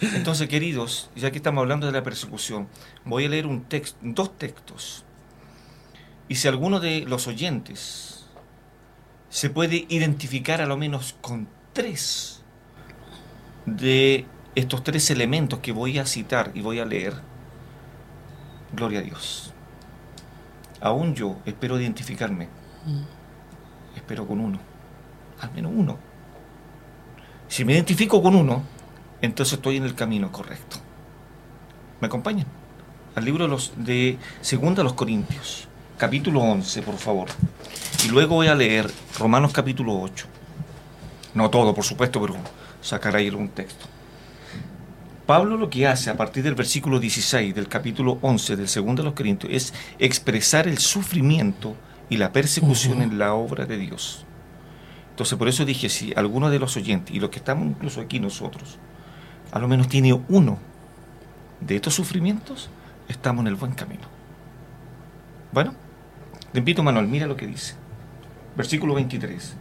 [0.00, 2.68] entonces, queridos, ya que estamos hablando de la persecución,
[3.04, 5.04] voy a leer un texto, dos textos.
[6.28, 8.26] Y si alguno de los oyentes
[9.28, 12.42] se puede identificar a lo menos con tres
[13.66, 17.14] de estos tres elementos que voy a citar y voy a leer,
[18.72, 19.52] gloria a Dios.
[20.80, 22.48] Aún yo espero identificarme.
[23.94, 24.58] Espero con uno.
[25.40, 26.11] Al menos uno.
[27.52, 28.62] Si me identifico con uno,
[29.20, 30.78] entonces estoy en el camino correcto.
[32.00, 32.46] ¿Me acompañan?
[33.14, 37.28] Al libro de, los, de Segunda los Corintios, capítulo 11, por favor.
[38.06, 40.26] Y luego voy a leer Romanos capítulo 8.
[41.34, 42.36] No todo, por supuesto, pero
[42.80, 43.84] sacar ahí algún texto.
[45.26, 49.08] Pablo lo que hace a partir del versículo 16 del capítulo 11 del segundo de
[49.10, 51.76] los Corintios es expresar el sufrimiento
[52.08, 54.24] y la persecución en la obra de Dios.
[55.22, 58.18] Entonces, por eso dije, si alguno de los oyentes, y los que estamos incluso aquí
[58.18, 58.78] nosotros,
[59.52, 60.58] a lo menos tiene uno
[61.60, 62.70] de estos sufrimientos,
[63.06, 64.02] estamos en el buen camino.
[65.52, 65.74] Bueno,
[66.50, 67.76] te invito, Manuel, mira lo que dice.
[68.56, 69.54] Versículo 23.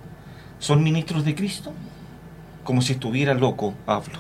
[0.57, 1.73] ¿Son ministros de Cristo?
[2.63, 4.17] Como si estuviera loco, hablo.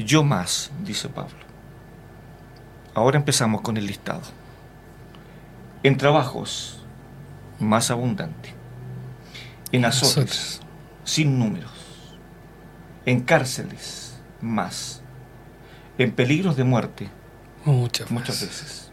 [0.00, 1.44] Yo más, dice Pablo.
[2.92, 4.22] Ahora empezamos con el listado.
[5.84, 6.82] En trabajos,
[7.60, 8.59] más abundante.
[9.72, 10.60] En azotes,
[11.04, 11.70] sin números.
[13.06, 15.02] En cárceles, más.
[15.98, 17.08] En peligros de muerte,
[17.64, 18.48] Muchas, muchas veces.
[18.62, 18.92] veces.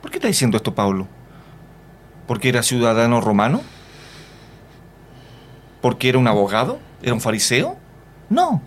[0.00, 1.06] ¿Por qué está diciendo esto Pablo?
[2.26, 3.62] ¿Porque era ciudadano romano?
[5.80, 6.78] ¿Porque era un abogado?
[7.02, 7.76] ¿Era un fariseo?
[8.30, 8.62] No.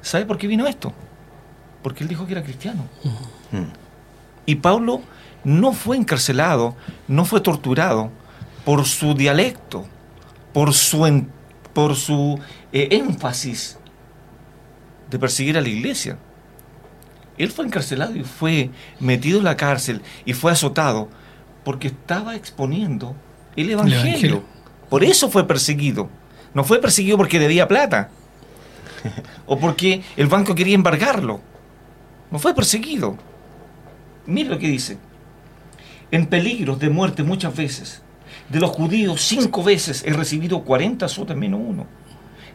[0.00, 0.92] ¿Sabe por qué vino esto?
[1.82, 2.84] Porque él dijo que era cristiano.
[3.50, 3.72] Mm.
[4.46, 5.02] Y Pablo
[5.44, 6.76] no fue encarcelado,
[7.08, 8.10] no fue torturado
[8.64, 9.86] por su dialecto,
[10.52, 11.28] por su, en-
[11.72, 12.38] por su
[12.72, 13.78] eh, énfasis
[15.10, 16.18] de perseguir a la iglesia.
[17.38, 21.08] Él fue encarcelado y fue metido en la cárcel y fue azotado
[21.64, 23.16] porque estaba exponiendo
[23.56, 24.00] el evangelio.
[24.06, 24.42] evangelio.
[24.90, 26.08] Por eso fue perseguido.
[26.54, 28.10] No fue perseguido porque debía plata
[29.46, 31.40] o porque el banco quería embargarlo.
[32.30, 33.16] No fue perseguido.
[34.26, 34.98] Mire lo que dice.
[36.10, 38.02] En peligros de muerte muchas veces.
[38.48, 41.86] De los judíos cinco veces he recibido 40 azotes menos uno.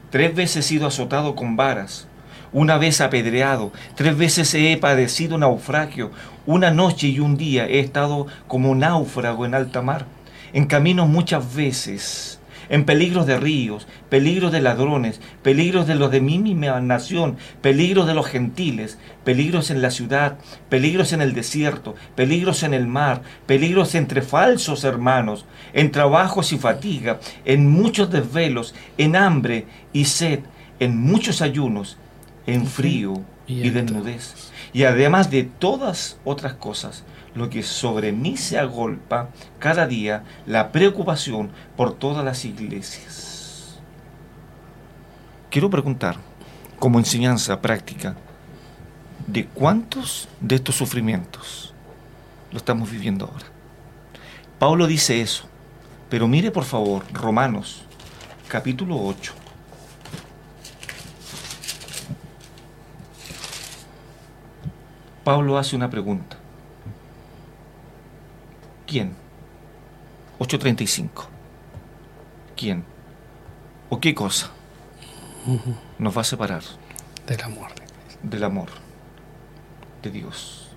[0.09, 2.07] Tres veces he sido azotado con varas.
[2.53, 3.71] Una vez apedreado.
[3.95, 6.11] Tres veces he padecido naufragio.
[6.45, 10.05] Una noche y un día he estado como náufrago en alta mar.
[10.53, 12.39] En caminos muchas veces.
[12.70, 18.07] En peligros de ríos, peligros de ladrones, peligros de los de mi misma nación, peligros
[18.07, 20.38] de los gentiles, peligros en la ciudad,
[20.70, 26.57] peligros en el desierto, peligros en el mar, peligros entre falsos hermanos, en trabajos y
[26.57, 30.39] fatiga, en muchos desvelos, en hambre y sed,
[30.80, 31.97] en muchos ayunos,
[32.45, 34.51] en frío Y desnudez.
[34.74, 37.03] Y además de todas otras cosas,
[37.38, 39.29] lo que sobre mí se agolpa
[39.59, 43.77] cada día, la preocupación por todas las iglesias.
[45.51, 46.17] Quiero preguntar,
[46.79, 48.15] como enseñanza práctica,
[49.27, 51.73] ¿de cuántos de estos sufrimientos
[52.51, 53.45] lo estamos viviendo ahora?
[54.57, 55.47] Pablo dice eso,
[56.09, 57.83] pero mire por favor Romanos
[58.47, 59.33] capítulo 8.
[65.23, 66.36] Pablo hace una pregunta.
[68.88, 69.13] ¿Quién?
[70.39, 71.09] 8.35.
[72.55, 72.83] ¿Quién?
[73.89, 74.49] ¿O qué cosa
[75.97, 76.61] nos va a separar
[77.25, 77.71] Del amor.
[78.23, 78.67] del amor
[80.01, 80.69] de Dios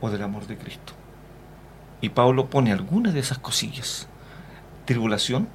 [0.00, 0.92] o del amor de Cristo?
[2.00, 4.06] Y Pablo pone algunas de esas cosillas.
[4.84, 5.48] Tribulación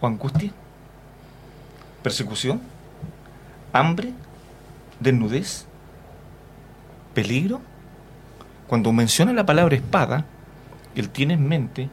[0.00, 0.50] o angustia,
[2.02, 2.60] persecución,
[3.72, 4.12] hambre,
[4.98, 5.66] desnudez,
[7.14, 7.60] peligro.
[8.72, 10.24] Cuando menciona la palabra espada,
[10.94, 11.90] él tiene en mente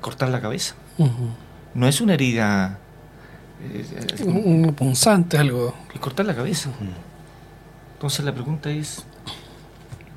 [0.00, 0.74] cortar la cabeza.
[1.74, 2.78] No es una herida.
[3.62, 3.84] eh,
[4.18, 5.74] eh, Un un punzante, algo.
[5.92, 6.70] es cortar la cabeza.
[7.92, 9.04] Entonces la pregunta es,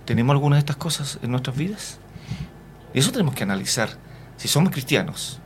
[0.05, 1.99] ¿tenemos alguna de estas cosas en nuestras vidas?
[2.93, 3.89] Y eso tenemos que analizar.
[4.37, 5.41] Si somos cristianos,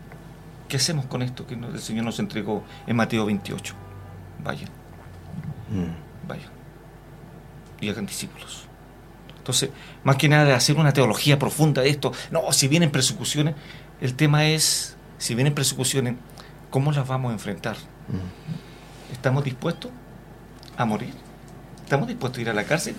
[0.68, 3.74] ¿qué hacemos con esto que el Señor nos entregó en Mateo 28?
[4.44, 4.70] Vayan,
[5.72, 6.28] Mm.
[6.28, 6.50] vayan.
[7.82, 8.68] Y hagan discípulos.
[9.44, 9.72] Entonces,
[10.06, 12.14] más que nada, hacer una teología profunda de esto.
[12.32, 13.56] No, si vienen persecuciones,
[14.00, 16.16] el tema es, si vienen persecuciones,
[16.70, 17.76] ¿cómo las vamos a enfrentar?
[18.08, 19.12] Mm.
[19.12, 19.92] ¿Estamos dispuestos
[20.78, 21.14] a morir?
[21.84, 22.96] ¿Estamos dispuestos a ir a la cárcel?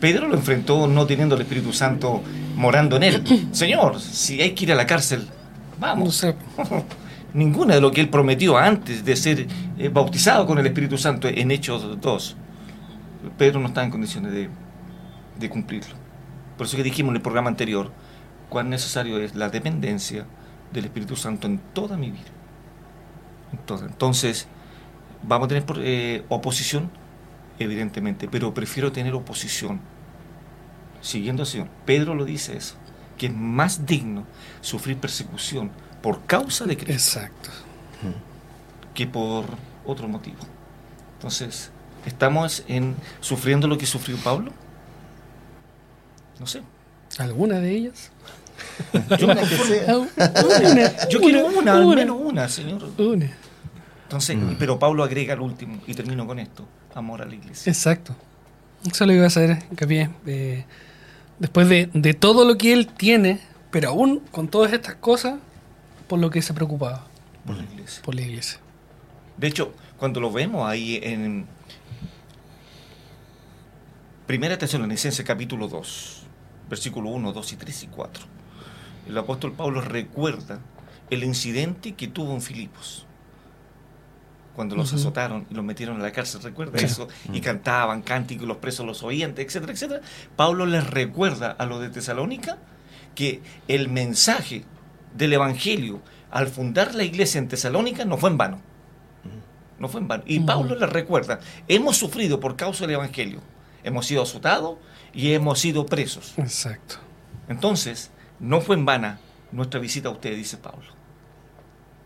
[0.00, 2.24] Pedro lo enfrentó no teniendo el Espíritu Santo
[2.56, 3.48] morando en él.
[3.52, 5.28] Señor, si hay que ir a la cárcel,
[5.78, 6.26] vamos.
[7.34, 9.46] Ninguna de lo que él prometió antes de ser
[9.78, 12.36] eh, bautizado con el Espíritu Santo en Hechos 2.
[13.38, 14.50] Pedro no está en condiciones de,
[15.38, 15.94] de cumplirlo.
[16.56, 17.90] Por eso que dijimos en el programa anterior
[18.48, 20.26] cuán necesario es la dependencia
[20.72, 22.30] del Espíritu Santo en toda mi vida.
[23.52, 24.46] Entonces,
[25.22, 26.90] vamos a tener eh, oposición,
[27.58, 29.80] evidentemente, pero prefiero tener oposición
[31.00, 31.68] siguiendo al Señor.
[31.84, 32.76] Pedro lo dice eso,
[33.18, 34.24] que es más digno
[34.60, 35.70] sufrir persecución
[36.02, 37.50] por causa de Cristo Exacto.
[38.92, 39.46] que por
[39.84, 40.38] otro motivo.
[41.14, 41.70] Entonces,
[42.04, 44.52] ¿estamos en, sufriendo lo que sufrió Pablo?
[46.40, 46.62] No sé.
[47.18, 48.10] ¿Alguna de ellas?
[49.18, 52.90] Yo, una, Yo quiero una, al menos una, señor.
[52.98, 53.30] Una.
[54.04, 54.56] Entonces, mm.
[54.58, 57.70] pero Pablo agrega el último, y termino con esto, amor a la iglesia.
[57.70, 58.14] Exacto.
[58.90, 60.10] Eso lo iba a hacer hincapié.
[60.26, 60.64] Eh,
[61.38, 65.36] después de, de, todo lo que él tiene, pero aún con todas estas cosas,
[66.06, 67.06] por lo que se preocupaba.
[67.46, 68.02] Por la iglesia.
[68.02, 68.58] Por la iglesia.
[69.36, 71.46] De hecho, cuando lo vemos ahí en
[74.26, 76.23] Primera Tesalonicense capítulo 2,
[76.74, 78.24] versículo 1, 2 y 3 y 4,
[79.08, 80.60] el apóstol Pablo recuerda
[81.10, 83.06] el incidente que tuvo en Filipos
[84.54, 88.58] cuando los azotaron y los metieron a la cárcel, recuerda eso, y cantaban cánticos, los
[88.58, 90.00] presos los oían, etcétera, etcétera.
[90.36, 92.58] Pablo les recuerda a los de Tesalónica
[93.14, 94.64] que el mensaje
[95.14, 96.00] del Evangelio
[96.30, 98.60] al fundar la iglesia en Tesalónica no fue en vano.
[99.78, 100.22] No fue en vano.
[100.26, 103.40] Y Pablo les recuerda, hemos sufrido por causa del Evangelio,
[103.82, 104.78] hemos sido azotados
[105.14, 106.34] y hemos sido presos.
[106.36, 106.96] Exacto.
[107.48, 108.10] Entonces,
[108.40, 109.20] no fue en vana
[109.52, 110.86] nuestra visita a usted, dice Pablo.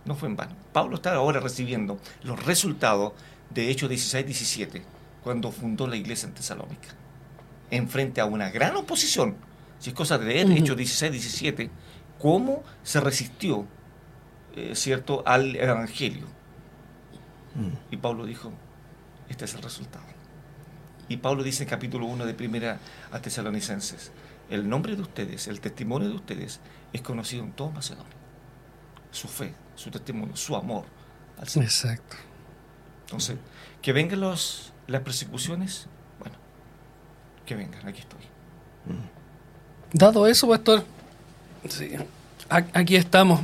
[0.05, 0.55] No fue en vano.
[0.73, 3.13] Pablo está ahora recibiendo los resultados
[3.51, 4.83] de Hechos 16-17,
[5.23, 6.89] cuando fundó la iglesia en Tesalónica.
[7.71, 9.37] Enfrente a una gran oposición,
[9.79, 11.71] si es cosa de leer Hechos 16-17,
[12.19, 13.67] cómo se resistió,
[14.55, 16.27] eh, ¿cierto?, al Evangelio.
[17.55, 17.95] Mm.
[17.95, 18.53] Y Pablo dijo,
[19.29, 20.18] este es el resultado.
[21.09, 22.79] Y Pablo dice en capítulo 1 de Primera
[23.11, 24.13] a Tesalonicenses,
[24.51, 26.61] el nombre de ustedes, el testimonio de ustedes
[26.93, 28.13] es conocido en todo Macedonia.
[29.11, 30.85] Su fe, su testimonio, su amor
[31.39, 31.67] al Señor.
[31.67, 32.17] Exacto.
[33.07, 33.39] Entonces,
[33.81, 35.87] que vengan los, las persecuciones,
[36.19, 36.37] bueno,
[37.47, 38.21] que vengan, aquí estoy.
[39.93, 40.85] Dado eso, pastor,
[41.69, 41.93] sí,
[42.49, 43.41] aquí estamos.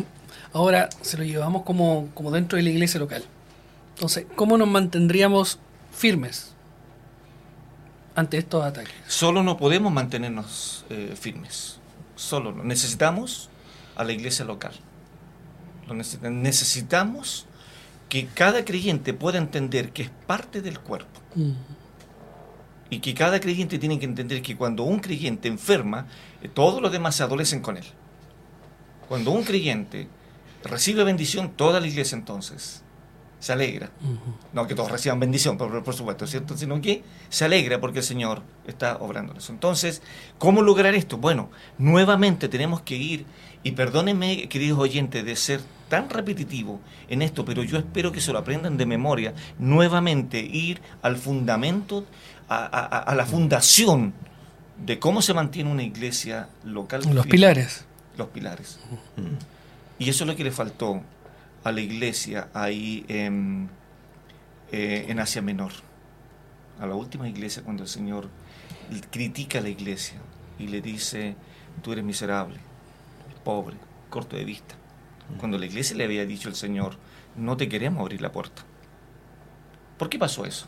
[0.52, 3.24] Ahora se lo llevamos como, como dentro de la iglesia local.
[3.94, 5.58] Entonces, ¿cómo nos mantendríamos
[5.92, 6.53] firmes
[8.14, 8.94] ante estos ataques?
[9.06, 11.78] Solo no podemos mantenernos eh, firmes.
[12.16, 12.64] Solo no.
[12.64, 13.50] Necesitamos
[13.96, 14.74] a la iglesia local
[15.92, 17.46] necesitamos
[18.08, 21.20] que cada creyente pueda entender que es parte del cuerpo.
[21.34, 21.52] Mm.
[22.90, 26.06] Y que cada creyente tiene que entender que cuando un creyente enferma,
[26.42, 27.84] eh, todos los demás se adolecen con él.
[29.08, 30.06] Cuando un creyente
[30.62, 32.82] recibe bendición, toda la iglesia entonces
[33.44, 33.90] se alegra.
[34.54, 36.56] No que todos reciban bendición, por, por, supuesto, ¿cierto?
[36.56, 39.52] Sino que se alegra porque el Señor está obrando eso.
[39.52, 40.00] Entonces,
[40.38, 41.18] ¿cómo lograr esto?
[41.18, 43.26] Bueno, nuevamente tenemos que ir,
[43.62, 46.80] y perdónenme, queridos oyentes, de ser tan repetitivo
[47.10, 52.06] en esto, pero yo espero que se lo aprendan de memoria, nuevamente ir al fundamento,
[52.48, 54.14] a, la fundación
[54.86, 57.02] de cómo se mantiene una iglesia local.
[57.12, 57.84] Los pilares.
[58.16, 58.80] Los pilares.
[59.98, 61.02] Y eso es lo que le faltó
[61.64, 63.70] a la iglesia ahí en,
[64.70, 65.72] eh, en Asia Menor,
[66.78, 68.28] a la última iglesia cuando el Señor
[69.10, 70.18] critica a la iglesia
[70.58, 71.36] y le dice,
[71.82, 72.58] tú eres miserable,
[73.42, 73.76] pobre,
[74.10, 74.74] corto de vista.
[75.38, 76.98] Cuando la iglesia le había dicho al Señor,
[77.34, 78.62] no te queremos abrir la puerta.
[79.96, 80.66] ¿Por qué pasó eso?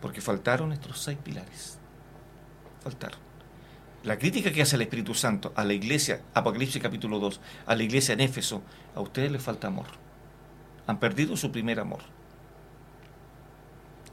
[0.00, 1.78] Porque faltaron estos seis pilares.
[2.84, 3.18] Faltaron.
[4.04, 7.82] La crítica que hace el Espíritu Santo a la iglesia, Apocalipsis capítulo 2, a la
[7.82, 8.62] iglesia en Éfeso,
[8.94, 9.86] a ustedes les falta amor
[10.90, 12.00] han perdido su primer amor.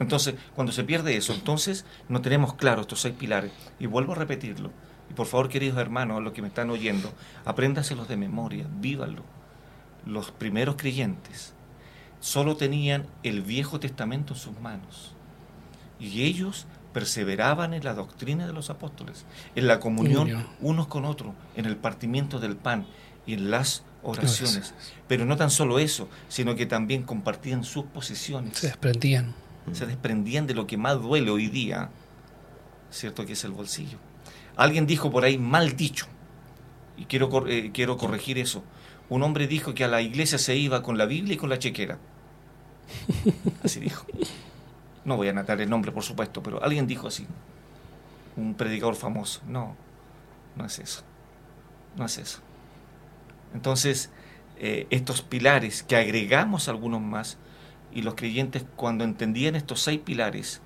[0.00, 3.50] Entonces, cuando se pierde eso, entonces no tenemos claro estos seis pilares.
[3.78, 4.70] Y vuelvo a repetirlo.
[5.10, 7.12] Y por favor, queridos hermanos, los que me están oyendo,
[7.44, 9.24] apréndaselos de memoria, vívanlo.
[10.06, 11.54] Los primeros creyentes
[12.20, 15.14] solo tenían el Viejo Testamento en sus manos.
[15.98, 19.24] Y ellos perseveraban en la doctrina de los apóstoles,
[19.56, 22.86] en la comunión unos con otros, en el partimiento del pan
[23.28, 24.72] y en las oraciones.
[25.06, 28.56] Pero no tan solo eso, sino que también compartían sus posiciones.
[28.56, 29.34] Se desprendían.
[29.72, 31.90] Se desprendían de lo que más duele hoy día,
[32.90, 33.26] ¿cierto?
[33.26, 33.98] Que es el bolsillo.
[34.56, 36.06] Alguien dijo por ahí mal dicho,
[36.96, 38.64] y quiero, eh, quiero corregir eso.
[39.10, 41.58] Un hombre dijo que a la iglesia se iba con la Biblia y con la
[41.58, 41.98] chequera.
[43.62, 44.06] Así dijo.
[45.04, 47.26] No voy a anotar el nombre, por supuesto, pero alguien dijo así.
[48.36, 49.40] Un predicador famoso.
[49.46, 49.74] No,
[50.54, 51.02] no es eso.
[51.96, 52.40] No es eso.
[53.54, 54.10] Entonces,
[54.58, 57.38] eh, estos pilares que agregamos algunos más,
[57.92, 60.60] y los creyentes cuando entendían estos seis pilares,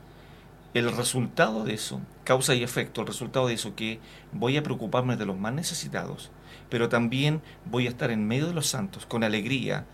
[0.74, 4.00] el resultado de eso, causa y efecto, el resultado de eso que
[4.32, 6.30] voy a preocuparme de los más necesitados,
[6.70, 9.84] pero también voy a estar en medio de los santos con alegría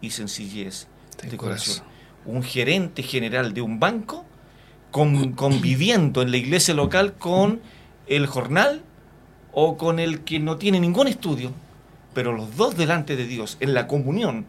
[0.00, 0.88] y sencillez
[1.22, 1.76] de, De corazón.
[1.84, 1.94] corazón.
[2.26, 4.24] Un gerente general de un banco
[4.90, 7.60] con- conviviendo en la iglesia local con
[8.08, 8.82] el jornal
[9.52, 11.52] o con el que no tiene ningún estudio,
[12.14, 14.46] pero los dos delante de Dios, en la comunión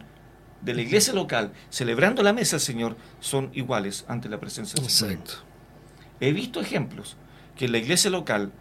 [0.62, 4.90] de la iglesia local, celebrando la mesa del Señor, son iguales ante la presencia del
[4.90, 5.12] Señor.
[5.14, 5.44] Exacto.
[6.20, 7.16] He visto ejemplos
[7.56, 8.52] que en la iglesia local,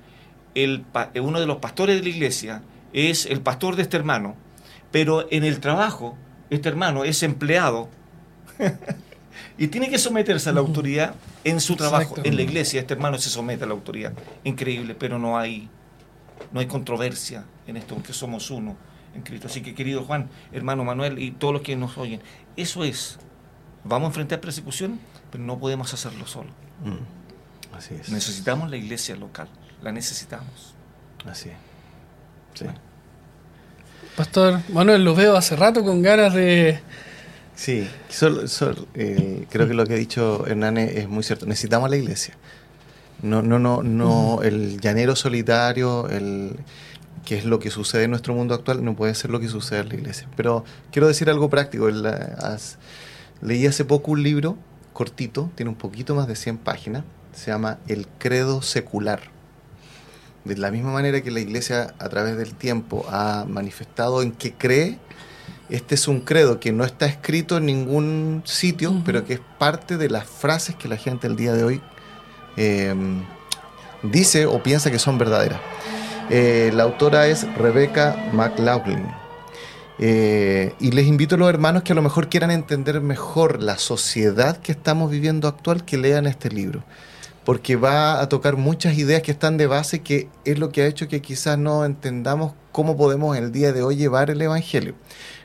[0.55, 4.35] el, eh, uno de los pastores de la iglesia es el pastor de este hermano,
[4.91, 6.17] pero en el trabajo,
[6.49, 7.89] este hermano es empleado
[9.57, 12.15] y tiene que someterse a la autoridad en su trabajo.
[12.23, 14.13] En la iglesia, este hermano se somete a la autoridad.
[14.43, 15.69] Increíble, pero no hay,
[16.51, 18.77] no hay controversia en esto, porque somos uno
[19.15, 19.47] en Cristo.
[19.47, 22.21] Así que, querido Juan, hermano Manuel y todos los que nos oyen,
[22.57, 23.17] eso es.
[23.83, 24.99] Vamos a enfrentar persecución,
[25.31, 26.49] pero no podemos hacerlo solo.
[26.83, 28.09] Mm, Así es.
[28.09, 29.47] Necesitamos la iglesia local,
[29.81, 30.73] la necesitamos.
[31.25, 31.55] Así es.
[32.53, 32.65] Sí.
[34.15, 36.79] Pastor Manuel, lo veo hace rato con ganas de...
[37.55, 41.45] Sí, sol- sol- eh, creo que lo que ha dicho Hernán es es muy cierto.
[41.45, 42.35] Necesitamos la iglesia.
[43.21, 46.57] No, no, no, no, el llanero solitario, el
[47.25, 49.79] que es lo que sucede en nuestro mundo actual, no puede ser lo que sucede
[49.79, 50.29] en la iglesia.
[50.37, 51.89] Pero quiero decir algo práctico.
[53.41, 54.57] Leí hace poco un libro
[54.93, 57.03] cortito, tiene un poquito más de 100 páginas,
[57.33, 59.19] se llama El Credo Secular.
[60.45, 64.53] De la misma manera que la iglesia a través del tiempo ha manifestado en que
[64.53, 64.99] cree,
[65.69, 69.97] este es un credo que no está escrito en ningún sitio, pero que es parte
[69.97, 71.81] de las frases que la gente el día de hoy
[72.55, 72.93] eh,
[74.03, 75.59] dice o piensa que son verdaderas.
[76.29, 79.05] Eh, la autora es Rebecca McLaughlin.
[79.99, 83.77] Eh, y les invito a los hermanos que a lo mejor quieran entender mejor la
[83.77, 86.83] sociedad que estamos viviendo actual, que lean este libro.
[87.45, 90.87] Porque va a tocar muchas ideas que están de base, que es lo que ha
[90.87, 94.95] hecho que quizás no entendamos cómo podemos el día de hoy llevar el Evangelio.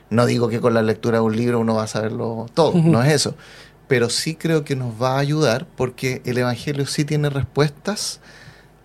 [0.09, 3.03] No digo que con la lectura de un libro uno va a saberlo todo, no
[3.03, 3.35] es eso.
[3.87, 8.19] Pero sí creo que nos va a ayudar porque el Evangelio sí tiene respuestas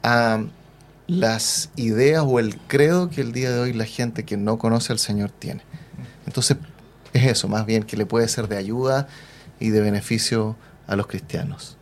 [0.02, 0.40] a
[1.06, 4.92] las ideas o el credo que el día de hoy la gente que no conoce
[4.92, 5.62] al Señor tiene.
[6.26, 6.56] Entonces,
[7.12, 9.06] es eso, más bien que le puede ser de ayuda
[9.60, 11.76] y de beneficio a los cristianos.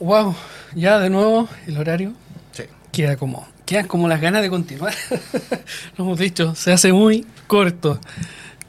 [0.00, 0.34] Wow,
[0.74, 2.12] ya de nuevo el horario
[2.52, 2.64] Sí.
[2.92, 4.92] queda como, quedan como las ganas de continuar.
[5.96, 8.00] Lo hemos dicho, se hace muy corto,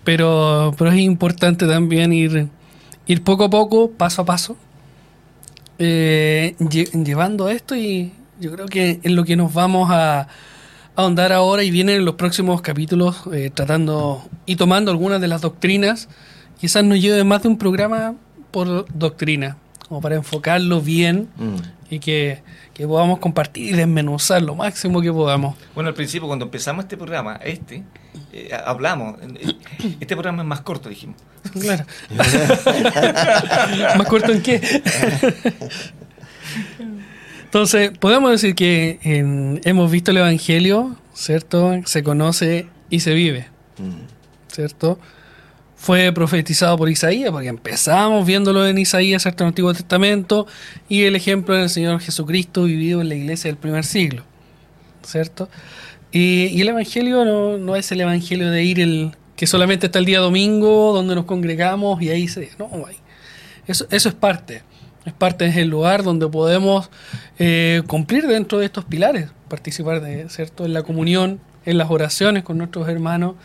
[0.03, 2.47] pero, pero es importante también ir,
[3.07, 4.55] ir poco a poco, paso a paso,
[5.79, 10.27] eh, lle- llevando esto y yo creo que es lo que nos vamos a,
[10.97, 15.41] ahondar ahora y vienen en los próximos capítulos eh, tratando y tomando algunas de las
[15.41, 16.07] doctrinas.
[16.59, 18.15] Quizás nos lleve más de un programa
[18.51, 19.57] por doctrina,
[19.89, 21.55] como para enfocarlo bien Mm.
[21.89, 22.41] Y que,
[22.73, 25.55] que podamos compartir y desmenuzar lo máximo que podamos.
[25.73, 27.83] Bueno, al principio cuando empezamos este programa, este,
[28.33, 29.15] eh, hablamos,
[29.99, 31.17] este programa es más corto, dijimos.
[31.59, 31.85] Claro.
[33.97, 34.59] ¿Más corto en qué?
[37.43, 41.73] Entonces, podemos decir que en- hemos visto el Evangelio, ¿cierto?
[41.85, 44.07] Se conoce y se vive, Mm.
[44.51, 44.99] ¿cierto?
[45.75, 49.43] Fue profetizado por Isaías, porque empezamos viéndolo en Isaías, ¿cierto?
[49.43, 50.47] En el Antiguo Testamento,
[50.87, 54.23] y el ejemplo del Señor Jesucristo vivido en la iglesia del primer siglo,
[55.03, 55.49] ¿cierto?
[56.11, 57.25] Y, el Evangelio
[57.57, 61.25] no, es el Evangelio de ir el que solamente está el día domingo, donde nos
[61.25, 62.49] congregamos y ahí se...
[62.57, 62.69] No,
[63.67, 64.63] eso, eso es parte.
[65.05, 66.89] Es parte, es el lugar donde podemos
[67.37, 70.65] eh, cumplir dentro de estos pilares, participar de, ¿cierto?
[70.65, 73.35] en la comunión, en las oraciones con nuestros hermanos,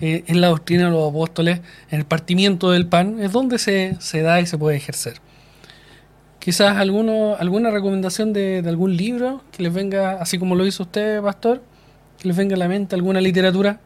[0.00, 3.96] eh, en la doctrina de los apóstoles, en el partimiento del pan, es donde se,
[4.00, 5.20] se da y se puede ejercer.
[6.38, 10.84] Quizás alguno, alguna recomendación de, de algún libro que les venga, así como lo hizo
[10.84, 11.62] usted, pastor,
[12.18, 13.80] que les venga a la mente alguna literatura.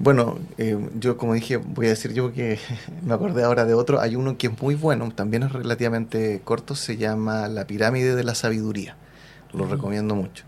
[0.00, 2.58] Bueno, eh, yo como dije, voy a decir yo que
[3.02, 4.00] me acordé ahora de otro.
[4.00, 8.24] Hay uno que es muy bueno, también es relativamente corto, se llama La pirámide de
[8.24, 8.96] la sabiduría.
[9.52, 10.44] Lo recomiendo mucho.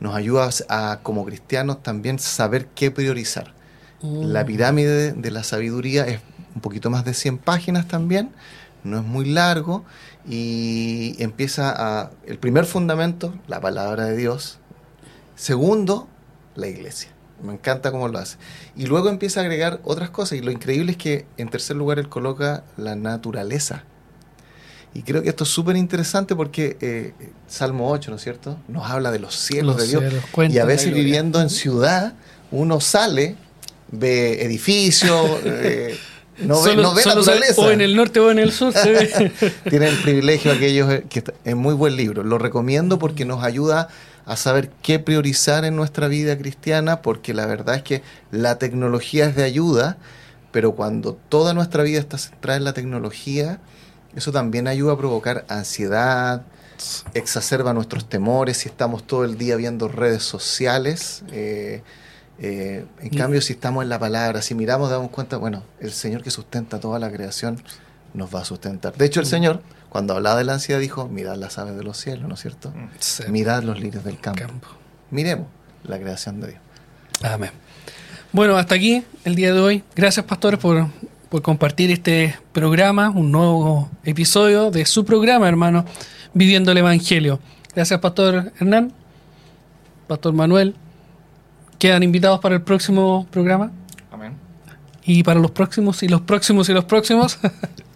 [0.00, 3.54] Nos ayuda a, como cristianos, también saber qué priorizar.
[4.02, 6.20] La pirámide de la sabiduría es
[6.54, 8.30] un poquito más de 100 páginas también,
[8.84, 9.84] no es muy largo
[10.28, 12.10] y empieza a...
[12.26, 14.58] El primer fundamento, la palabra de Dios.
[15.34, 16.08] Segundo,
[16.54, 17.10] la iglesia.
[17.42, 18.36] Me encanta cómo lo hace.
[18.76, 20.38] Y luego empieza a agregar otras cosas.
[20.38, 23.84] Y lo increíble es que en tercer lugar él coloca la naturaleza.
[24.94, 27.12] Y creo que esto es súper interesante porque eh,
[27.46, 28.58] Salmo 8, ¿no es cierto?
[28.68, 30.24] Nos habla de los cielos Los de Dios.
[30.32, 32.14] cielos Y a veces viviendo en ciudad,
[32.50, 33.36] uno sale,
[33.90, 35.98] ve edificios, eh,
[36.38, 37.60] no ve, no ve naturaleza.
[37.60, 39.32] o en el norte o en el sur se ve.
[39.68, 42.22] Tienen el privilegio aquellos eh, que es muy buen libro.
[42.22, 43.88] Lo recomiendo porque nos ayuda
[44.26, 49.26] a saber qué priorizar en nuestra vida cristiana, porque la verdad es que la tecnología
[49.26, 49.96] es de ayuda,
[50.52, 53.58] pero cuando toda nuestra vida está centrada en la tecnología,
[54.14, 56.42] eso también ayuda a provocar ansiedad,
[57.14, 61.22] exacerba nuestros temores si estamos todo el día viendo redes sociales.
[61.32, 61.82] eh,
[62.40, 66.22] eh, en cambio, si estamos en la palabra, si miramos, damos cuenta, bueno, el Señor
[66.22, 67.60] que sustenta toda la creación
[68.14, 68.96] nos va a sustentar.
[68.96, 71.96] De hecho, el Señor, cuando hablaba de la ansiedad, dijo, mirad las aves de los
[71.96, 72.70] cielos, ¿no es cierto?
[72.70, 72.88] Mm.
[72.98, 73.24] Sí.
[73.28, 74.40] Mirad los lirios del campo.
[74.40, 74.68] Campo.
[75.10, 75.48] Miremos
[75.84, 76.60] la creación de Dios.
[77.22, 77.50] Amén.
[78.32, 79.82] Bueno, hasta aquí el día de hoy.
[79.96, 80.86] Gracias, pastores, por,
[81.28, 85.84] por compartir este programa, un nuevo episodio de su programa, hermano,
[86.34, 87.40] Viviendo el Evangelio.
[87.74, 88.92] Gracias, Pastor Hernán,
[90.06, 90.76] Pastor Manuel.
[91.78, 93.70] ¿Quedan invitados para el próximo programa?
[94.10, 94.32] Amén.
[95.04, 97.38] y para los próximos y los próximos y los próximos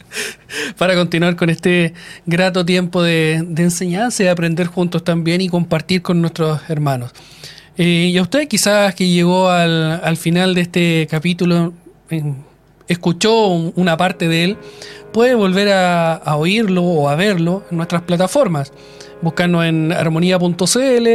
[0.78, 1.94] para continuar con este
[2.26, 7.12] grato tiempo de, de enseñanza y de aprender juntos también y compartir con nuestros hermanos.
[7.76, 11.72] Eh, y a usted quizás que llegó al, al final de este capítulo,
[12.92, 14.56] escuchó un- una parte de él,
[15.12, 18.72] puede volver a, oírlo o a verlo en nuestras plataformas.
[19.20, 21.08] Buscarnos en armonía.cl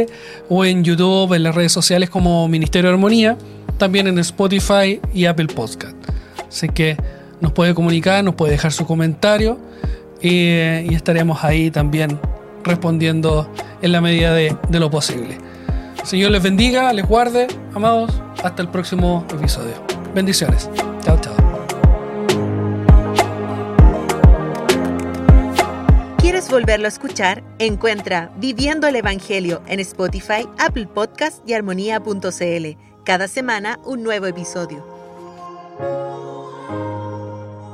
[0.48, 3.36] o en YouTube, en las redes sociales como Ministerio de Armonía,
[3.76, 5.94] también en Spotify y Apple Podcast.
[6.48, 6.96] Así que
[7.40, 9.58] nos puede comunicar, nos puede dejar su comentario
[10.22, 12.18] eh, y estaremos ahí también
[12.64, 13.48] respondiendo
[13.82, 15.36] en la medida de lo posible.
[16.04, 18.10] Señor les bendiga, les guarde, amados.
[18.42, 19.74] Hasta el próximo episodio.
[20.14, 20.70] Bendiciones.
[21.04, 21.47] Chao, chao.
[26.38, 27.42] ¿Quieres volverlo a escuchar?
[27.58, 32.78] Encuentra Viviendo el Evangelio en Spotify, Apple Podcast y armonía.cl.
[33.04, 34.86] Cada semana un nuevo episodio.